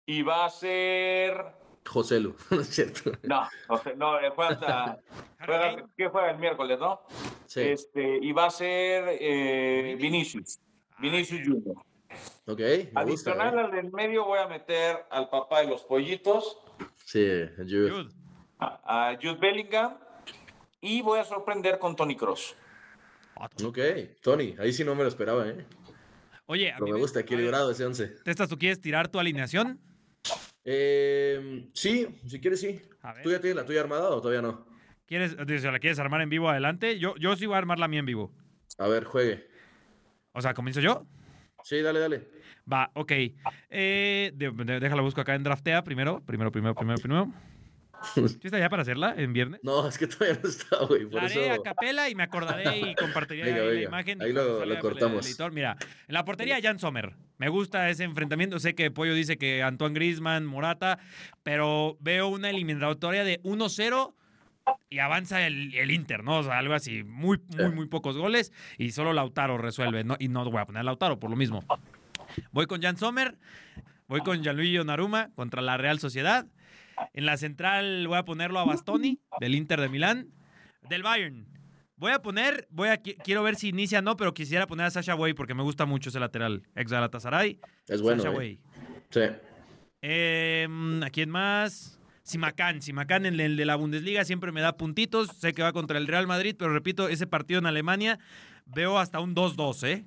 [0.07, 1.53] y va a ser.
[1.87, 3.13] José Lu, no es cierto.
[3.25, 4.99] No, no, no, eh, juega
[5.45, 5.87] juega-.
[5.99, 7.03] ¿qué juega el miércoles, no?
[7.45, 10.21] Sí, Este, y va a ser eh, Vini.
[10.25, 10.59] Vinicius.
[10.99, 11.77] Vinicius Ah, Junior.
[12.47, 12.59] ok.
[12.59, 13.61] Me gusta, Adicional ¿eh?
[13.65, 16.59] al del medio voy a meter al papá de los pollitos,
[17.05, 17.21] Sí,
[17.59, 17.91] Jude.
[17.91, 18.09] Jude.
[18.61, 19.99] a, a Jude Bellingham,
[20.81, 22.57] y voy a sorprender con Tony Cross.
[23.65, 23.79] Ok,
[24.23, 25.65] Tony, ahí sí no me lo esperaba, ¿eh?
[26.47, 28.09] Oye, a Pero mí me gusta, equilibrado ese 11.
[28.25, 29.81] Testas, ¿tú quieres tirar tu alineación?
[30.65, 32.81] Eh, sí, si quieres, sí.
[33.03, 33.23] A ver.
[33.23, 34.67] ¿Tú ya tienes la tuya armada o todavía no?
[35.07, 36.99] ¿Quieres, si la quieres armar en vivo adelante?
[36.99, 38.33] Yo, yo sí voy a armar la mía en vivo.
[38.79, 39.47] A ver, juegue.
[40.33, 41.07] O sea, ¿comienzo yo?
[41.65, 42.29] Sí, dale, dale.
[42.71, 43.13] Va, ok.
[43.71, 46.21] Eh, de- de- déjala busco acá en Draftea primero.
[46.25, 47.33] Primero, primero, primero, primero.
[48.15, 49.61] ¿Sí está ya para hacerla en viernes?
[49.63, 51.05] No, es que todavía no está, güey.
[51.07, 51.63] Por La haré a eso.
[51.63, 54.23] capela y me acordaré y compartiré Venga, la imagen.
[54.23, 55.27] Ahí lo- cortamos.
[55.27, 55.53] editor.
[55.53, 55.77] Mira,
[56.09, 57.15] en la portería Jan Sommer.
[57.39, 58.59] Me gusta ese enfrentamiento.
[58.61, 60.99] Sé que Pollo dice que Antoine Grisman, Morata,
[61.43, 64.15] pero veo una eliminatoria de 1-0
[64.91, 66.39] y avanza el, el Inter, ¿no?
[66.39, 67.03] O sea, algo así.
[67.03, 70.05] Muy, muy, muy pocos goles y solo Lautaro resuelve.
[70.05, 70.17] ¿no?
[70.21, 71.65] Y no voy a poner a Lautaro por lo mismo.
[72.53, 73.37] Voy con Jan Sommer.
[74.09, 76.47] Voy con Gianluigi Naruma contra la Real Sociedad.
[77.13, 80.29] En la central voy a ponerlo a Bastoni, del Inter de Milán.
[80.89, 81.47] Del Bayern.
[81.97, 84.87] Voy a poner, voy a, qui- quiero ver si inicia o no, pero quisiera poner
[84.87, 86.63] a Sasha Way porque me gusta mucho ese lateral.
[86.75, 87.61] Ex Galatasaray.
[87.87, 88.37] Es bueno, Sasha ¿eh?
[88.37, 88.61] Way.
[89.11, 89.21] Sí.
[90.01, 92.01] Em, ¿A quién más?
[92.25, 92.83] Simacán.
[92.83, 95.29] Simacán en el de la Bundesliga siempre me da puntitos.
[95.39, 98.19] Sé que va contra el Real Madrid, pero repito, ese partido en Alemania
[98.67, 100.05] veo hasta un 2-2, ¿eh?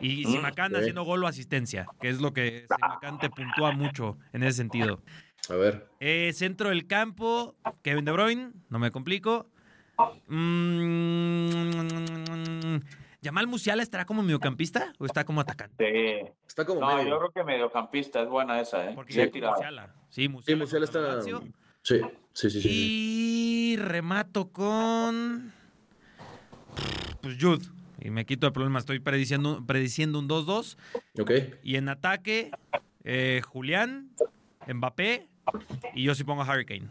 [0.00, 0.80] Y Simacán ok.
[0.80, 5.02] haciendo gol o asistencia, que es lo que Simacán te puntúa mucho en ese sentido.
[5.50, 5.86] A ver.
[6.00, 9.48] Eh, centro del campo, Kevin De Bruyne, no me complico.
[11.86, 12.76] Mm,
[13.22, 15.84] ¿Yamal Musiala estará como mediocampista o está como atacante?
[15.84, 16.32] Sí.
[16.46, 17.08] Está como No, medio.
[17.10, 18.92] yo creo que mediocampista es buena esa, ¿eh?
[18.94, 19.50] Porque Bien ya.
[19.50, 19.94] Musiala.
[20.10, 21.40] Sí, Sí, Musiala, Musiala contra el está.
[21.82, 22.00] Sí,
[22.32, 22.50] sí, sí.
[22.50, 22.68] sí, sí.
[23.72, 25.52] Y remato con.
[27.22, 27.66] Pues Jude.
[28.00, 28.78] Y me quito el problema.
[28.78, 30.76] Estoy prediciendo, prediciendo un 2-2.
[31.18, 31.30] Ok.
[31.64, 32.50] Y en ataque,
[33.04, 34.10] eh, Julián,
[34.68, 35.28] Mbappé.
[35.94, 36.88] Y yo sí pongo a Hurricane.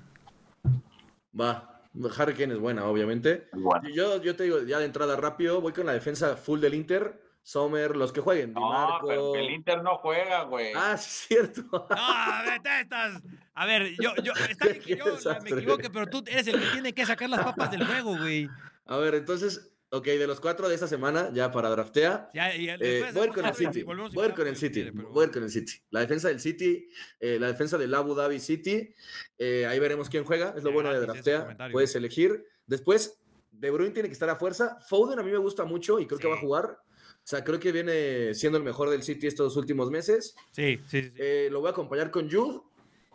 [1.39, 1.71] Va.
[2.17, 3.47] Harry Kane es buena, obviamente.
[3.53, 3.87] Bueno.
[3.89, 7.23] Yo, yo te digo, ya de entrada rápido, voy con la defensa full del Inter.
[7.41, 8.55] Sommer, los que jueguen.
[8.55, 9.07] Di No, Marco.
[9.07, 10.73] pero el Inter no juega, güey.
[10.75, 11.87] Ah, sí, es cierto.
[11.89, 13.21] ¡No, vete, estás!
[13.53, 15.05] A ver, yo, yo, está bien que yo
[15.43, 18.49] me equivoque, pero tú eres el que tiene que sacar las papas del juego, güey.
[18.87, 22.29] A ver, entonces, ok, de los cuatro de esta semana, ya para draftea.
[22.33, 23.83] Ya, eh, voy a ir hacemos con el City.
[23.83, 24.89] Voy a ir igual, con el City.
[24.91, 25.73] Voy con el City.
[25.91, 28.93] La defensa del City, eh, la defensa del Abu Dhabi City.
[29.37, 30.53] eh, ahí veremos quién juega.
[30.57, 31.57] Es lo bueno de draftea.
[31.71, 32.45] Puedes elegir.
[32.65, 33.19] Después,
[33.51, 34.77] De Bruyne tiene que estar a fuerza.
[34.87, 36.77] Foden a mí me gusta mucho y creo que va a jugar.
[37.25, 40.35] O sea, creo que viene siendo el mejor del City estos últimos meses.
[40.51, 41.13] Sí, sí, sí.
[41.15, 42.61] Eh, lo voy a acompañar con Jude.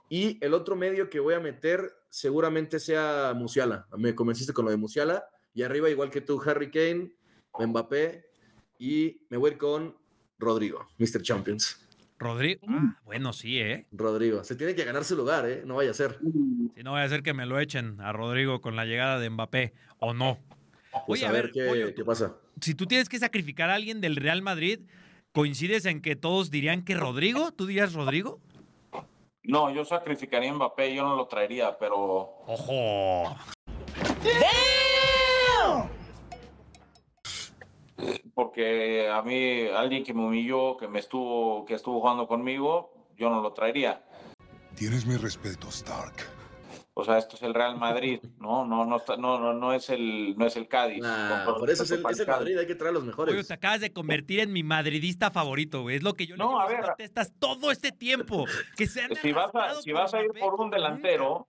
[0.08, 3.86] Y el otro medio que voy a meter seguramente sea Musiala.
[3.96, 5.24] Me convenciste con lo de Musiala.
[5.54, 7.12] Y arriba, igual que tú, Harry Kane,
[7.58, 8.24] Mbappé.
[8.78, 9.96] Y me voy a ir con
[10.38, 11.22] Rodrigo, Mr.
[11.22, 11.86] Champions.
[12.18, 12.60] Rodrigo.
[12.68, 13.86] Ah, bueno, sí, ¿eh?
[13.92, 14.44] Rodrigo.
[14.44, 15.62] Se tiene que ganar su lugar, ¿eh?
[15.64, 16.18] No vaya a ser.
[16.74, 19.30] Si no vaya a ser que me lo echen a Rodrigo con la llegada de
[19.30, 20.38] Mbappé, o no.
[21.06, 22.36] Pues Oye, a, ver, qué, Pollo, qué pasa.
[22.60, 24.80] si tú tienes que sacrificar a alguien del Real Madrid,
[25.32, 27.52] ¿coincides en que todos dirían que Rodrigo?
[27.52, 28.40] ¿Tú dirías Rodrigo?
[29.44, 31.96] No, yo sacrificaría a Mbappé, yo no lo traería, pero
[32.46, 33.36] ¡Ojo!
[38.44, 43.28] Porque a mí alguien que me humilló, que me estuvo, que estuvo jugando conmigo, yo
[43.28, 44.02] no lo traería.
[44.74, 46.14] Tienes mi respeto, Stark.
[46.94, 48.64] O sea, esto es el Real Madrid, ¿no?
[48.64, 51.02] No, no, no, no, no es el, no es el Cádiz.
[51.02, 52.26] Nah, por eso es el, es el.
[52.26, 53.34] Madrid, hay que traer a los mejores.
[53.34, 55.96] Pollo, te acabas de convertir en mi madridista favorito, güey.
[55.96, 56.94] Es lo que yo le No, llevo a ver.
[56.96, 58.46] testas todo este tiempo.
[58.74, 61.46] Que se han Si vas a, si vas a ir por un delantero,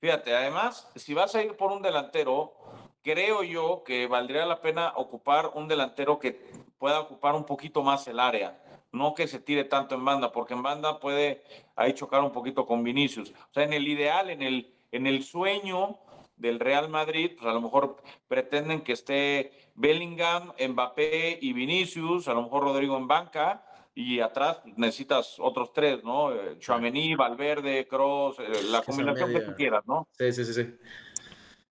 [0.00, 2.54] fíjate, además, si vas a ir por un delantero,
[3.02, 6.40] creo yo que valdría la pena ocupar un delantero que
[6.78, 8.60] pueda ocupar un poquito más el área.
[8.92, 11.44] No que se tire tanto en banda, porque en banda puede
[11.76, 13.30] ahí chocar un poquito con Vinicius.
[13.30, 15.98] O sea, en el ideal, en el, en el sueño
[16.36, 22.34] del Real Madrid, pues a lo mejor pretenden que esté Bellingham, Mbappé y Vinicius, a
[22.34, 26.32] lo mejor Rodrigo en banca, y atrás pues, necesitas otros tres, ¿no?
[26.32, 30.08] Eh, Tchouaméni, Valverde, Kroos, eh, la combinación que tú quieras, ¿no?
[30.12, 30.74] Sí, sí, sí, sí.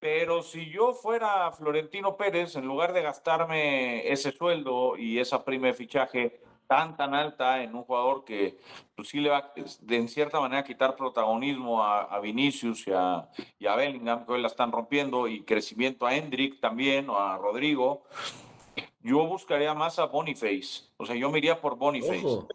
[0.01, 5.67] Pero si yo fuera Florentino Pérez, en lugar de gastarme ese sueldo y esa prima
[5.69, 8.59] de fichaje tan, tan alta en un jugador que
[8.95, 13.29] pues, sí le va de en cierta manera quitar protagonismo a, a Vinicius y a,
[13.59, 17.39] y a Bellingham, que hoy la están rompiendo, y crecimiento a Hendrick también, o a
[17.39, 18.05] Rodrigo,
[19.01, 20.91] yo buscaría más a Boniface.
[20.99, 22.25] O sea, yo me iría por Boniface.
[22.25, 22.49] Ojo.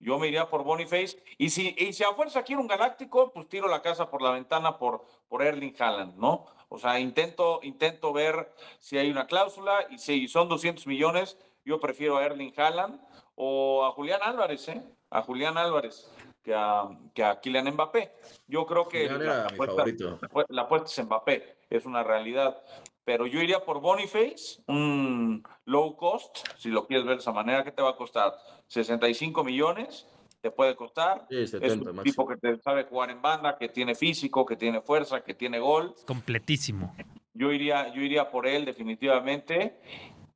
[0.00, 1.22] Yo me iría por Boniface.
[1.38, 4.32] Y si, y si a fuerza quiero un galáctico, pues tiro la casa por la
[4.32, 6.44] ventana por, por Erling Haaland, ¿no?
[6.68, 11.80] O sea, intento, intento ver si hay una cláusula y si son 200 millones, yo
[11.80, 13.00] prefiero a Erling Haaland
[13.34, 14.82] o a Julián Álvarez, ¿eh?
[15.10, 16.10] A Julián Álvarez
[16.44, 18.12] que a, que a Kylian Mbappé.
[18.46, 20.18] Yo creo que la, la mi apuesta, favorito.
[20.48, 22.62] la apuesta es Mbappé, es una realidad.
[23.04, 27.64] Pero yo iría por Boniface, un low cost, si lo quieres ver de esa manera,
[27.64, 28.34] ¿qué te va a costar?
[28.68, 30.06] 65 millones,
[30.44, 31.24] te puede costar.
[31.30, 32.02] Sí, es 70 un máximo.
[32.02, 35.58] tipo que te sabe jugar en banda, que tiene físico, que tiene fuerza, que tiene
[35.58, 35.94] gol.
[36.06, 36.94] Completísimo.
[37.32, 39.80] Yo iría, yo iría por él definitivamente.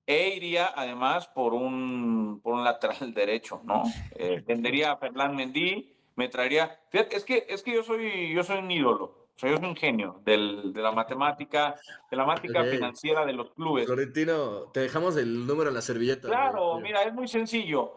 [0.07, 3.83] E iría además por un, por un lateral derecho, ¿no?
[4.17, 6.81] Eh, vendería a Fernán Mendy, me traería.
[6.89, 9.05] Fíjate, es que, es que yo soy, yo soy un ídolo.
[9.37, 11.77] O sea, yo soy un genio del, de la matemática,
[12.11, 12.69] de la matemática Ok.
[12.71, 13.85] financiera de los clubes.
[13.85, 16.27] Florentino, te dejamos el número en la servilleta.
[16.29, 16.85] Claro, güey.
[16.85, 17.93] mira, es muy sencillo.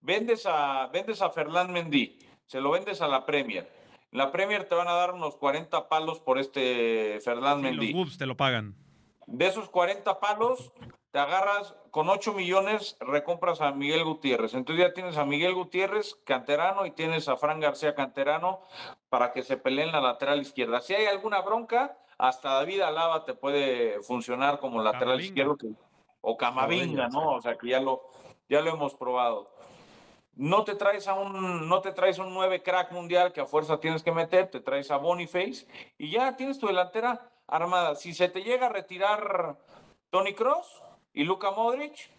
[0.00, 3.70] Vendes a, vendes a Fernán Mendy, se lo vendes a la Premier.
[4.12, 7.86] La Premier te van a dar unos 40 palos por este Fernán Sí, Mendy.
[7.88, 8.74] los Wolves te lo pagan.
[9.26, 10.72] De esos 40 palos,
[11.10, 14.54] te agarras con 8 millones, recompras a Miguel Gutiérrez.
[14.54, 18.60] Entonces ya tienes a Miguel Gutiérrez, canterano, y tienes a Fran García, canterano,
[19.08, 20.80] para que se peleen la lateral izquierda.
[20.80, 25.24] Si hay alguna bronca, hasta David Alaba te puede funcionar como lateral Camavinga.
[25.26, 25.56] izquierdo.
[25.56, 25.68] que-
[26.28, 27.32] o Camavinga, Camavinga, ¿no?
[27.36, 28.02] O sea, que ya lo,
[28.48, 29.50] ya lo hemos probado.
[30.36, 33.80] No te traes a un, no te traes un 9 crack mundial que a fuerza
[33.80, 37.94] tienes que meter, te traes a Boniface y ya tienes tu delantera armada.
[37.94, 39.56] Si se te llega a retirar
[40.10, 40.82] Tony Cross
[41.14, 42.10] y Luka Modric,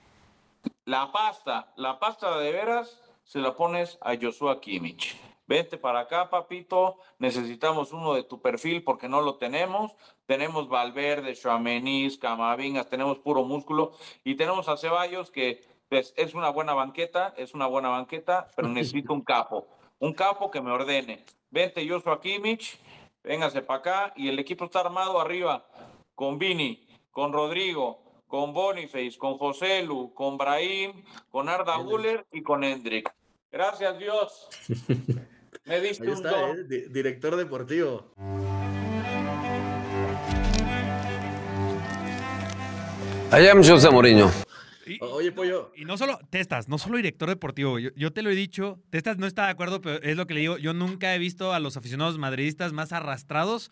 [0.85, 5.15] la pasta, la pasta de veras se la pones a Joshua Kimmich.
[5.45, 6.97] Vente para acá, papito.
[7.19, 9.95] Necesitamos uno de tu perfil porque no lo tenemos.
[10.25, 16.49] Tenemos Valverde, Chouameni, Camavingas, tenemos puro músculo y tenemos a Ceballos que pues, es una
[16.49, 19.67] buena banqueta, es una buena banqueta, pero necesito un capo,
[19.99, 21.23] un capo que me ordene.
[21.49, 22.77] Vente Joshua Kimmich,
[23.23, 25.65] véngase para acá y el equipo está armado arriba
[26.15, 30.91] con Vini, con Rodrigo, con Boniface, con José Lu, con Brahim,
[31.31, 33.09] con Arda Guller y con Hendrik.
[33.51, 34.49] Gracias Dios.
[35.65, 36.49] Me diste Ahí un está, don.
[36.59, 36.63] ¿eh?
[36.67, 38.11] Di- director deportivo.
[43.31, 44.31] I am Jose Mourinho.
[44.87, 45.71] Y- Oye, Pollo.
[45.75, 47.79] Y no solo, Testas, no solo director deportivo.
[47.79, 50.33] Yo, yo te lo he dicho, Testas no está de acuerdo, pero es lo que
[50.33, 50.57] le digo.
[50.57, 53.71] Yo nunca he visto a los aficionados madridistas más arrastrados.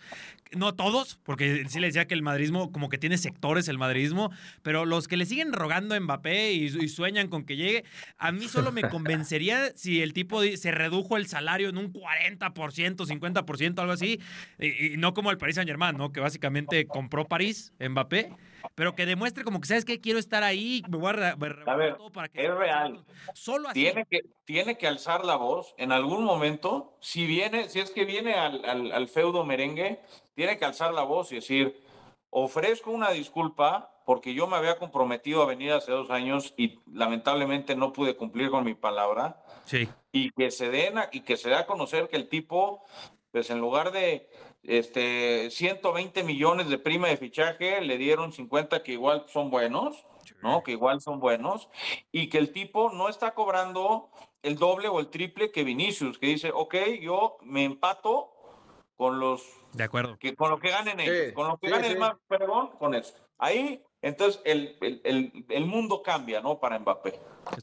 [0.56, 4.32] No todos, porque sí le decía que el madridismo, como que tiene sectores el madridismo,
[4.62, 7.84] pero los que le siguen rogando a Mbappé y, y sueñan con que llegue,
[8.17, 12.95] a mí solo me convencería si el tipo se redujo el salario en un 40%,
[13.06, 14.19] 50%, algo así,
[14.60, 16.12] y, y no como el Paris Saint Germain, ¿no?
[16.12, 18.30] Que básicamente compró París, Mbappé,
[18.73, 20.01] pero que demuestre como que, ¿sabes qué?
[20.01, 22.43] Quiero estar ahí, me voy a, me rebajar ver, todo para que...
[22.45, 23.06] es real.
[23.34, 23.82] Solo así.
[23.82, 26.97] Tiene que, tiene que alzar la voz en algún momento.
[27.01, 29.99] Si viene, si es que viene al, al- al feudo merengue,
[30.34, 31.84] tiene que alzar la voz y decir:
[32.30, 37.75] ofrezco una disculpa porque yo me había comprometido a venir hace dos años y lamentablemente
[37.75, 39.41] no pude cumplir con mi palabra.
[39.65, 39.89] Sí.
[40.12, 42.84] y que se den a- y que se dé a conocer que el tipo,
[43.32, 44.30] pues en lugar de
[44.67, 50.06] este 120 millones de prima de fichaje, le dieron 50 que igual son buenos,
[50.41, 50.63] ¿no?
[50.63, 51.69] Que igual son buenos,
[52.12, 54.10] y que el tipo no está cobrando
[54.43, 58.32] el doble o el triple que Vinicius, que dice, ok, yo me empato
[58.95, 60.17] con los De acuerdo.
[60.17, 61.93] que con lo que ganen ellos, Sí, con lo que sí, gane sí.
[61.93, 63.13] el más, perdón, con eso.
[63.38, 66.60] Ahí, entonces, el, el, el, el mundo cambia, ¿no?
[66.60, 67.20] Para Mbappé.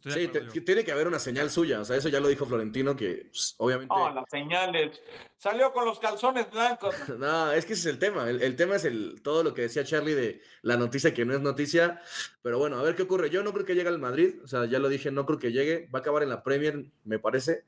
[0.08, 1.80] Sí, te- tiene que haber una señal suya.
[1.80, 3.94] O sea, eso ya lo dijo Florentino, que pues, obviamente.
[3.96, 5.00] Oh, las señales.
[5.36, 6.94] Salió con los calzones blancos.
[7.18, 8.28] No, es que ese es el tema.
[8.28, 11.32] El, el tema es el, todo lo que decía Charlie de la noticia que no
[11.34, 12.00] es noticia.
[12.42, 13.30] Pero bueno, a ver qué ocurre.
[13.30, 14.36] Yo no creo que llegue al Madrid.
[14.42, 15.88] O sea, ya lo dije, no creo que llegue.
[15.94, 17.64] Va a acabar en la Premier, me parece.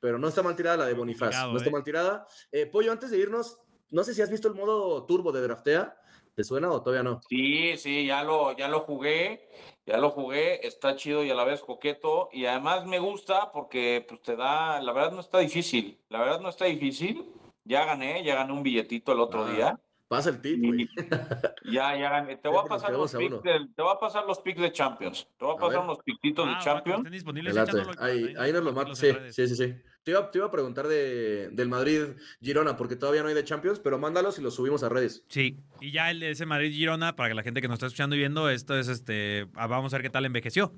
[0.00, 1.34] Pero no está mal tirada la de Bonifaz.
[1.50, 1.72] No está ¿eh?
[1.72, 2.26] mal tirada.
[2.52, 3.58] Eh, Pollo, antes de irnos,
[3.90, 5.96] no sé si has visto el modo turbo de Draftea.
[6.36, 7.20] ¿Te suena o todavía no?
[7.28, 9.48] Sí, sí, ya lo, ya lo jugué,
[9.86, 14.04] ya lo jugué, está chido y a la vez coqueto, y además me gusta porque
[14.06, 17.32] pues te da, la verdad no está difícil, la verdad no está difícil,
[17.64, 19.80] ya gané, ya gané un billetito el otro Ah, día,
[20.16, 20.88] Pasa el tip, güey.
[21.72, 24.24] ya, ya gané, te voy a pasar los a picks del- te voy a pasar
[24.26, 25.84] los picks de Champions, te voy a A pasar ver.
[25.84, 27.72] unos pictitos Ah, de que Champions, estén disponibles, Me late.
[27.72, 28.90] échándolo- Ahí, ahí nos lo mata.
[28.92, 29.74] compartirlos Sí, sí, sí, sí.
[30.04, 32.02] Te iba, te iba a preguntar de, del Madrid
[32.42, 35.24] Girona, porque todavía no hay de Champions, pero mándalos y los subimos a redes.
[35.28, 37.86] Sí, y ya el de ese Madrid Girona, para que la gente que nos está
[37.86, 39.46] escuchando y viendo, esto es este.
[39.54, 40.74] ah, Vamos a ver qué tal envejeció.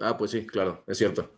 [0.00, 1.34] Ah, pues sí, claro, es cierto.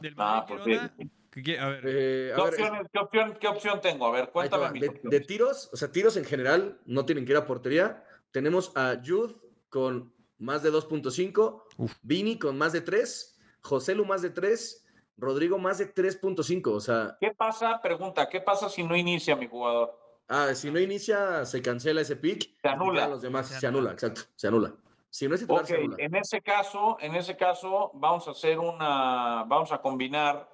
[0.00, 0.94] Del Ah, Madrid pues Girona.
[1.30, 1.82] ¿Qué a ver.
[1.86, 4.06] Eh, ¿Qué, a ver, opción, qué, opción, ¿Qué opción tengo?
[4.06, 7.32] A ver, cuéntame mis de, de tiros, o sea, tiros en general no tienen que
[7.32, 8.04] ir a portería.
[8.30, 9.34] Tenemos a Jude
[9.68, 11.94] con más de 2.5, Uf.
[12.02, 16.68] Vini con más de 3, José Lu más de 3, Rodrigo más de 3.5.
[16.72, 17.80] O sea, ¿Qué pasa?
[17.82, 19.98] Pregunta, ¿qué pasa si no inicia mi jugador?
[20.28, 22.56] ah, si no inicia, se cancela ese pick.
[22.62, 23.08] Se anula.
[23.08, 23.90] Los demás, Se se, anula.
[23.92, 24.72] exacto, se anula.
[25.10, 25.96] Si no es titular, Ok, se anula.
[25.98, 30.48] en ese caso, en ese caso, vamos a hacer una, vamos a combinar,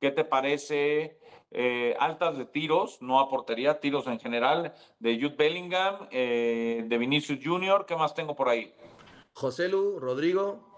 [0.00, 1.18] ¿qué te parece?
[1.52, 6.98] Eh, altas de tiros, no a portería, tiros en general, de Jude Bellingham, eh, de
[6.98, 8.72] Vinicius Junior, ¿qué más tengo por ahí?
[9.32, 10.68] José Lu, Rodrigo.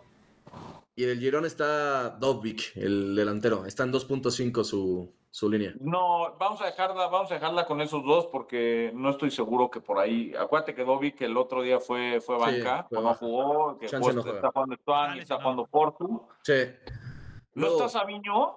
[0.94, 3.64] Y del Girón está Dobbik, el delantero.
[3.64, 5.72] Está en 2.5 su, su línea.
[5.80, 9.80] No, vamos a dejarla, vamos a dejarla con esos dos porque no estoy seguro que
[9.80, 10.34] por ahí.
[10.38, 10.84] Acuérdate que
[11.16, 14.22] que el otro día fue, fue Sí, banca, fue no jugó, que Chance fue- no
[14.22, 14.36] juega.
[14.38, 16.22] está jugando Stuani, Está jugando Portu.
[16.42, 16.52] Sí.
[17.54, 18.56] ¿No Luego, está Sabiño?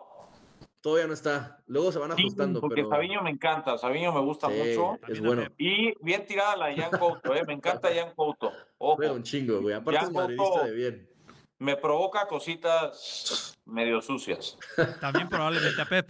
[0.86, 1.63] Todavía no está.
[1.65, 2.89] Luego se van Sí, ajustando, porque pero.
[2.89, 5.00] Sabiño me encanta, Sabiño me gusta Sí, mucho.
[5.08, 5.48] es bueno.
[5.58, 7.41] Y bien tirada la de Jan Couto, ¿eh?
[7.48, 8.52] me encanta Jan Couto.
[8.78, 9.74] Ojo, un chingo, güey.
[9.74, 11.10] Aparte Ya es madridista de bien.
[11.58, 14.60] me provoca cositas medio sucias.
[15.02, 16.08] También probablemente a Pep.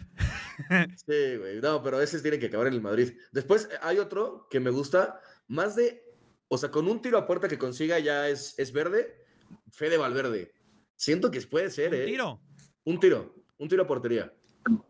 [1.05, 1.61] Sí, güey.
[1.61, 3.13] No, pero ese tiene que acabar en el Madrid.
[3.31, 5.21] Después eh, hay otro que me gusta.
[5.47, 6.03] Más de.
[6.49, 9.23] O sea, con un tiro a puerta que consiga ya es, es verde.
[9.71, 10.53] Fede Valverde.
[10.97, 12.05] Siento que puede ser, Un ¿eh?
[12.07, 12.41] tiro.
[12.83, 13.35] Un tiro.
[13.57, 14.33] Un tiro a portería.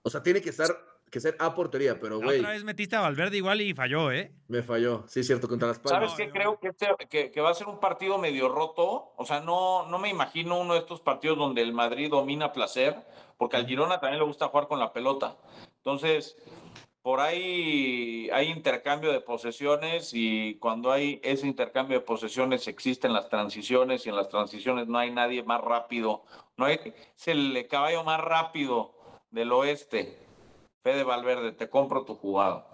[0.04, 0.70] O sea, tiene que estar.
[1.12, 4.34] Que ser a portería, pero güey, otra vez metiste a Valverde igual y falló, ¿eh?
[4.48, 5.06] me falló.
[5.08, 6.12] Sí, es cierto, contra las ¿Sabes palmas.
[6.12, 6.30] No, qué?
[6.32, 9.14] Creo que, este- que, que va a ser un partido medio roto.
[9.16, 12.96] O sea, no, no me imagino uno de estos partidos donde el Madrid domina placer,
[13.38, 15.38] porque al Girona también le gusta jugar con la pelota.
[15.78, 16.36] Entonces,
[17.04, 23.30] por ahí hay intercambio de posesiones y cuando hay ese intercambio de posesiones existen las
[23.30, 26.24] transiciones y en las transiciones no hay nadie más rápido.
[26.58, 26.80] No hay,
[27.16, 28.95] es el caballo más rápido
[29.36, 30.18] del oeste.
[30.82, 32.66] Fede Valverde, te compro tu jugada.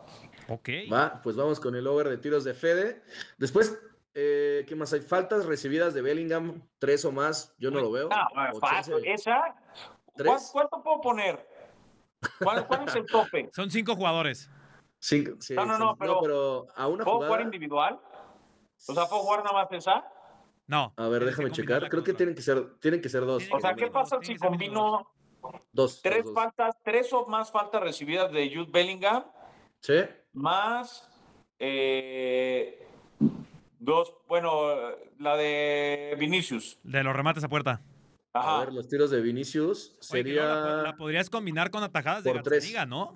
[0.47, 0.69] Ok.
[0.91, 3.01] Va, pues vamos con el over de tiros de Fede.
[3.37, 3.81] Después,
[4.13, 5.01] eh, ¿qué más hay?
[5.01, 7.55] Faltas recibidas de Bellingham, tres o más.
[7.57, 8.09] Yo no lo veo.
[8.09, 8.93] No, fácil.
[8.95, 9.55] chance- Esa,
[10.15, 10.27] ¿Tres?
[10.53, 11.47] ¿cuál- ¿cuánto puedo poner?
[12.43, 13.49] ¿Cuál, cuál es el tope?
[13.53, 14.49] Son cinco jugadores.
[14.99, 17.99] cinco, sí, No, no, no, son- pero- a una ¿Puedo jugar individual?
[18.87, 20.05] O sea, ¿puedo jugar nada más esa?
[20.67, 20.93] No.
[20.95, 21.89] A ver, déjame checar.
[21.89, 23.47] Creo que tienen que ser, tienen que ser dos.
[23.51, 25.07] O sea, ¿qué pasa si combino
[25.71, 26.01] Dos.
[26.01, 26.43] tres dos, dos.
[26.43, 29.23] faltas, tres o más faltas recibidas de Jude Bellingham,
[29.79, 29.95] Sí.
[30.33, 31.07] más
[31.59, 32.87] eh,
[33.79, 34.75] Dos, bueno,
[35.17, 36.77] la de Vinicius.
[36.83, 37.81] De los remates a puerta.
[38.33, 38.57] Ajá.
[38.61, 40.83] A ver, los tiros de Vinicius Oye, que luego la, sería.
[40.83, 42.31] la podrías combinar con atajadas de.
[42.33, 43.13] Gazzaniga, ¿no?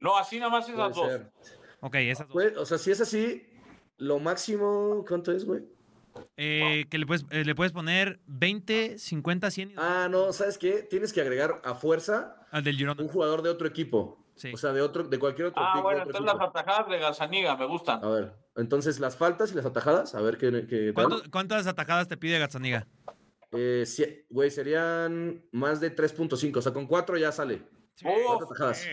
[0.00, 1.28] No, así nada más esas Puede dos.
[1.42, 1.56] ser.
[1.80, 2.56] Ok, esas dos.
[2.56, 3.46] O sea, si es así,
[3.98, 5.62] lo máximo, ¿cuánto es, güey?
[6.36, 10.58] Eh, que le puedes, eh, le puedes poner 20, 50, 100 y Ah, no, ¿sabes
[10.58, 10.82] qué?
[10.82, 13.02] Tienes que agregar a fuerza al del Girona.
[13.02, 14.16] un jugador de otro equipo.
[14.36, 14.50] Sí.
[14.54, 16.46] O sea, de otro, de cualquier otro Ah, pick de bueno, entonces las equipo.
[16.58, 18.02] atajadas de Gazaniga me gustan.
[18.02, 21.08] A ver, entonces las faltas y las atajadas, a ver qué, qué tal.
[21.08, 22.86] ¿Cuánto- ¿Cuántas atajadas te pide Gazzaniga?
[23.52, 27.62] Eh, sí, güey, serían más de 3.5, o sea, con 4 ya sale.
[28.04, 28.72] Oh.
[28.74, 28.88] Sí.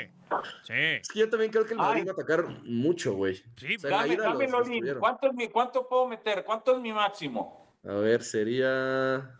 [0.63, 0.73] Sí.
[0.73, 2.05] Es que yo también creo que el Madrid Ay.
[2.05, 3.35] va a atacar mucho, güey.
[3.55, 4.99] Sí, O sea, Dame, dame, destruyeron.
[4.99, 6.43] ¿cuánto, es mi, ¿cuánto puedo meter?
[6.43, 7.75] ¿Cuánto es mi máximo?
[7.87, 9.31] A ver, sería.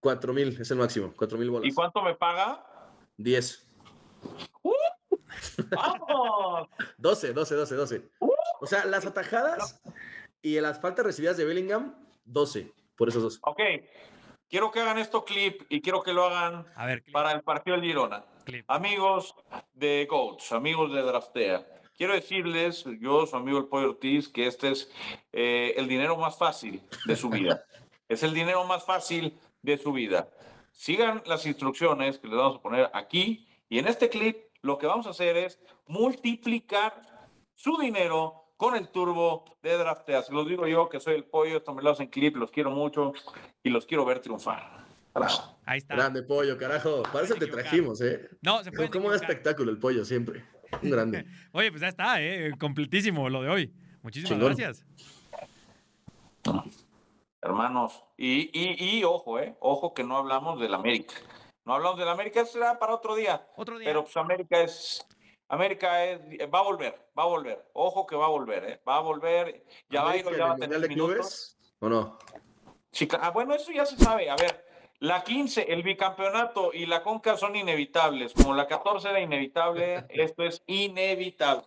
[0.00, 1.66] 4000 es el máximo, 4000 bolas.
[1.70, 2.62] ¿Y cuánto me paga?
[3.16, 3.66] 10.
[5.70, 6.68] ¡Vamos!
[6.98, 8.10] 12, 12, 12, 12.
[8.60, 9.80] O sea, las atajadas
[10.42, 11.94] y las faltas recibidas de Bellingham,
[12.26, 12.70] 12.
[12.96, 13.38] Por esos dos.
[13.42, 13.60] ok,
[14.48, 17.76] quiero que hagan esto clip y quiero que lo hagan A ver, para el partido
[17.76, 18.24] del Girona.
[18.44, 18.64] clip.
[18.68, 19.34] Amigos
[19.72, 21.66] de Coach, amigos de Draftea,
[21.96, 24.90] quiero decirles, yo, su amigo el Pollo Ortiz, que este es
[25.32, 27.64] eh, el dinero más fácil de su vida.
[28.08, 30.28] es el dinero más fácil de su vida.
[30.72, 34.86] Sigan las instrucciones que les vamos a poner aquí y en este clip lo que
[34.86, 40.22] vamos a hacer es multiplicar su dinero con el turbo de Draftea.
[40.22, 43.12] Se los digo yo, que soy el Pollo, lo hacen clip, los quiero mucho
[43.62, 44.84] y los quiero ver triunfar.
[45.12, 45.56] Carajo.
[45.64, 45.94] Ahí está.
[45.94, 47.04] Grande pollo, carajo.
[47.04, 48.28] Para eso te trajimos, ¿eh?
[48.42, 48.90] No, se puede.
[48.90, 50.44] Como un espectáculo el pollo, siempre.
[50.82, 51.24] Un grande.
[51.52, 52.52] Oye, pues ya está, ¿eh?
[52.58, 53.72] Completísimo lo de hoy.
[54.02, 54.56] Muchísimas Chingón.
[54.56, 54.84] gracias.
[57.40, 61.14] Hermanos, y, y, y ojo, eh, ojo que no hablamos del América.
[61.64, 63.46] No hablamos del América, eso será para otro día.
[63.56, 63.88] Otro día.
[63.88, 65.06] Pero pues América es,
[65.54, 66.20] América es,
[66.52, 67.64] va a volver, va a volver.
[67.72, 69.64] Ojo que va a volver, eh, va a volver.
[69.88, 71.56] Ya va a ir, ¿América ya va a tener de minutos.
[71.80, 72.18] ¿O no?
[72.92, 74.30] Cla- ah, bueno, eso ya se sabe.
[74.30, 74.64] A ver,
[75.00, 78.32] la 15, el bicampeonato y la Conca son inevitables.
[78.32, 81.66] Como la 14 era inevitable, esto es inevitable.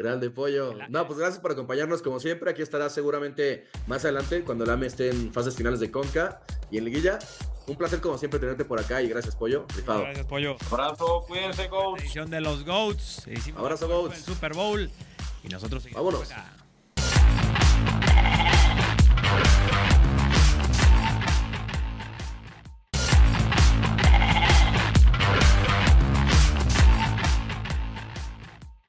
[0.00, 0.72] Grande pollo.
[0.88, 2.50] No, pues gracias por acompañarnos como siempre.
[2.50, 6.40] Aquí estará seguramente más adelante cuando el AME esté en fases finales de Conca
[6.70, 7.18] y en Liguilla.
[7.66, 9.66] Un placer como siempre tenerte por acá y gracias pollo.
[9.76, 10.00] Rifado.
[10.00, 10.56] Gracias, Pollo.
[10.70, 12.00] Abrazo, cuídense, coach.
[12.00, 13.26] Edición de los GOATs.
[13.28, 14.22] Hicimos Abrazo, el Goats.
[14.22, 14.90] Super Bowl.
[15.44, 16.32] Y nosotros seguimos Vámonos.
[16.32, 16.46] acá.